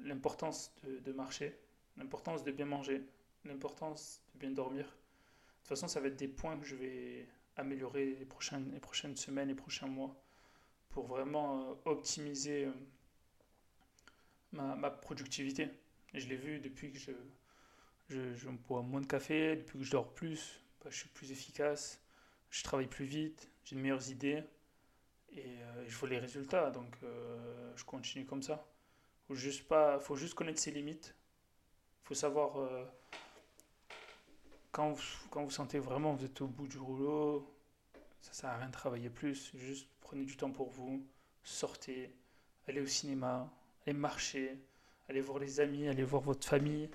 l'importance 0.00 0.74
de, 0.82 1.12
marcher, 1.12 1.56
l'importance 1.96 2.42
de 2.42 2.50
bien 2.50 2.66
manger, 2.66 3.04
l'importance 3.44 4.22
de 4.34 4.40
bien 4.40 4.50
dormir. 4.50 4.84
De 4.84 4.90
toute 5.60 5.68
façon, 5.68 5.88
ça 5.88 6.00
va 6.00 6.08
être 6.08 6.16
des 6.16 6.28
points 6.28 6.58
que 6.58 6.66
je 6.66 6.74
vais 6.74 7.28
améliorer 7.56 8.16
les 8.16 8.24
prochaines, 8.24 9.16
semaines, 9.16 9.48
les 9.48 9.54
prochains 9.54 9.86
mois, 9.86 10.16
pour 10.88 11.06
vraiment 11.06 11.70
euh, 11.70 11.74
optimiser 11.84 12.64
euh, 12.64 12.72
ma, 14.52 14.90
productivité. 14.90 15.68
Je 16.14 16.26
l'ai 16.26 16.36
vu 16.36 16.58
depuis 16.58 16.92
que 16.92 16.98
je, 16.98 17.12
je, 18.08 18.34
je 18.34 18.48
bois 18.48 18.82
moins 18.82 19.00
de 19.00 19.06
café, 19.06 19.56
depuis 19.56 19.78
que 19.78 19.84
je 19.84 19.90
dors 19.92 20.12
plus, 20.12 20.60
bah, 20.82 20.90
je 20.90 20.96
suis 20.96 21.08
plus 21.10 21.30
efficace 21.30 22.01
je 22.52 22.62
travaille 22.62 22.86
plus 22.86 23.06
vite, 23.06 23.50
j'ai 23.64 23.74
de 23.74 23.80
meilleures 23.80 24.10
idées 24.10 24.44
et 25.30 25.40
euh, 25.40 25.84
je 25.88 25.96
vois 25.96 26.10
les 26.10 26.18
résultats. 26.18 26.70
Donc 26.70 26.94
euh, 27.02 27.72
je 27.74 27.84
continue 27.84 28.26
comme 28.26 28.42
ça. 28.42 28.64
Faut 29.26 29.34
juste 29.34 29.66
pas, 29.66 29.98
faut 29.98 30.16
juste 30.16 30.34
connaître 30.34 30.60
ses 30.60 30.70
limites. 30.70 31.16
Faut 32.04 32.14
savoir 32.14 32.58
euh, 32.58 32.84
quand 34.70 34.92
vous, 34.92 35.02
quand 35.30 35.42
vous 35.42 35.50
sentez 35.50 35.78
vraiment 35.78 36.12
vous 36.14 36.24
êtes 36.24 36.40
au 36.42 36.46
bout 36.46 36.68
du 36.68 36.78
rouleau, 36.78 37.50
ça 38.20 38.32
sert 38.34 38.50
à 38.50 38.58
rien 38.58 38.66
de 38.68 38.72
travailler 38.72 39.08
plus. 39.08 39.50
Juste 39.56 39.88
prenez 40.00 40.26
du 40.26 40.36
temps 40.36 40.50
pour 40.50 40.68
vous, 40.68 41.06
sortez, 41.42 42.14
allez 42.68 42.82
au 42.82 42.86
cinéma, 42.86 43.50
allez 43.86 43.96
marcher, 43.96 44.58
allez 45.08 45.22
voir 45.22 45.38
les 45.38 45.60
amis, 45.60 45.88
allez 45.88 46.04
voir 46.04 46.20
votre 46.20 46.46
famille, 46.46 46.90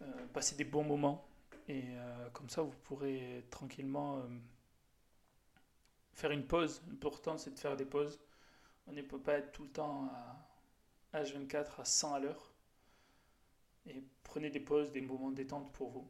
euh, 0.00 0.06
passer 0.32 0.56
des 0.56 0.64
bons 0.64 0.84
moments. 0.84 1.28
Et 1.68 1.82
euh, 1.84 2.30
comme 2.30 2.48
ça, 2.48 2.62
vous 2.62 2.74
pourrez 2.84 3.44
tranquillement 3.50 4.18
euh, 4.18 4.22
faire 6.14 6.30
une 6.30 6.46
pause. 6.46 6.82
L'important, 6.88 7.36
c'est 7.36 7.54
de 7.54 7.58
faire 7.58 7.76
des 7.76 7.84
pauses. 7.84 8.18
On 8.86 8.92
ne 8.92 9.02
peut 9.02 9.20
pas 9.20 9.34
être 9.34 9.52
tout 9.52 9.64
le 9.64 9.70
temps 9.70 10.08
à 11.12 11.22
H24 11.22 11.80
à 11.80 11.84
100 11.84 12.14
à 12.14 12.20
l'heure. 12.20 12.52
Et 13.86 14.02
prenez 14.22 14.50
des 14.50 14.60
pauses, 14.60 14.92
des 14.92 15.00
moments 15.00 15.30
détente 15.30 15.72
pour 15.72 15.90
vous. 15.90 16.08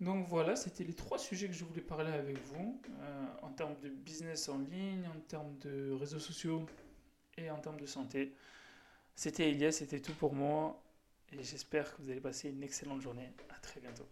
Donc 0.00 0.28
voilà, 0.28 0.54
c'était 0.54 0.84
les 0.84 0.94
trois 0.94 1.18
sujets 1.18 1.48
que 1.48 1.52
je 1.52 1.64
voulais 1.64 1.80
parler 1.80 2.12
avec 2.12 2.38
vous, 2.38 2.80
euh, 3.00 3.26
en 3.42 3.50
termes 3.50 3.76
de 3.80 3.88
business 3.88 4.48
en 4.48 4.58
ligne, 4.58 5.04
en 5.08 5.20
termes 5.26 5.58
de 5.58 5.90
réseaux 5.90 6.20
sociaux 6.20 6.64
et 7.36 7.50
en 7.50 7.58
termes 7.58 7.80
de 7.80 7.86
santé. 7.86 8.32
C'était 9.16 9.50
Elias, 9.50 9.72
c'était 9.72 10.00
tout 10.00 10.14
pour 10.14 10.34
moi, 10.34 10.80
et 11.32 11.42
j'espère 11.42 11.96
que 11.96 12.02
vous 12.02 12.10
allez 12.10 12.20
passer 12.20 12.48
une 12.48 12.62
excellente 12.62 13.00
journée. 13.00 13.32
À 13.50 13.58
très 13.58 13.80
bientôt. 13.80 14.06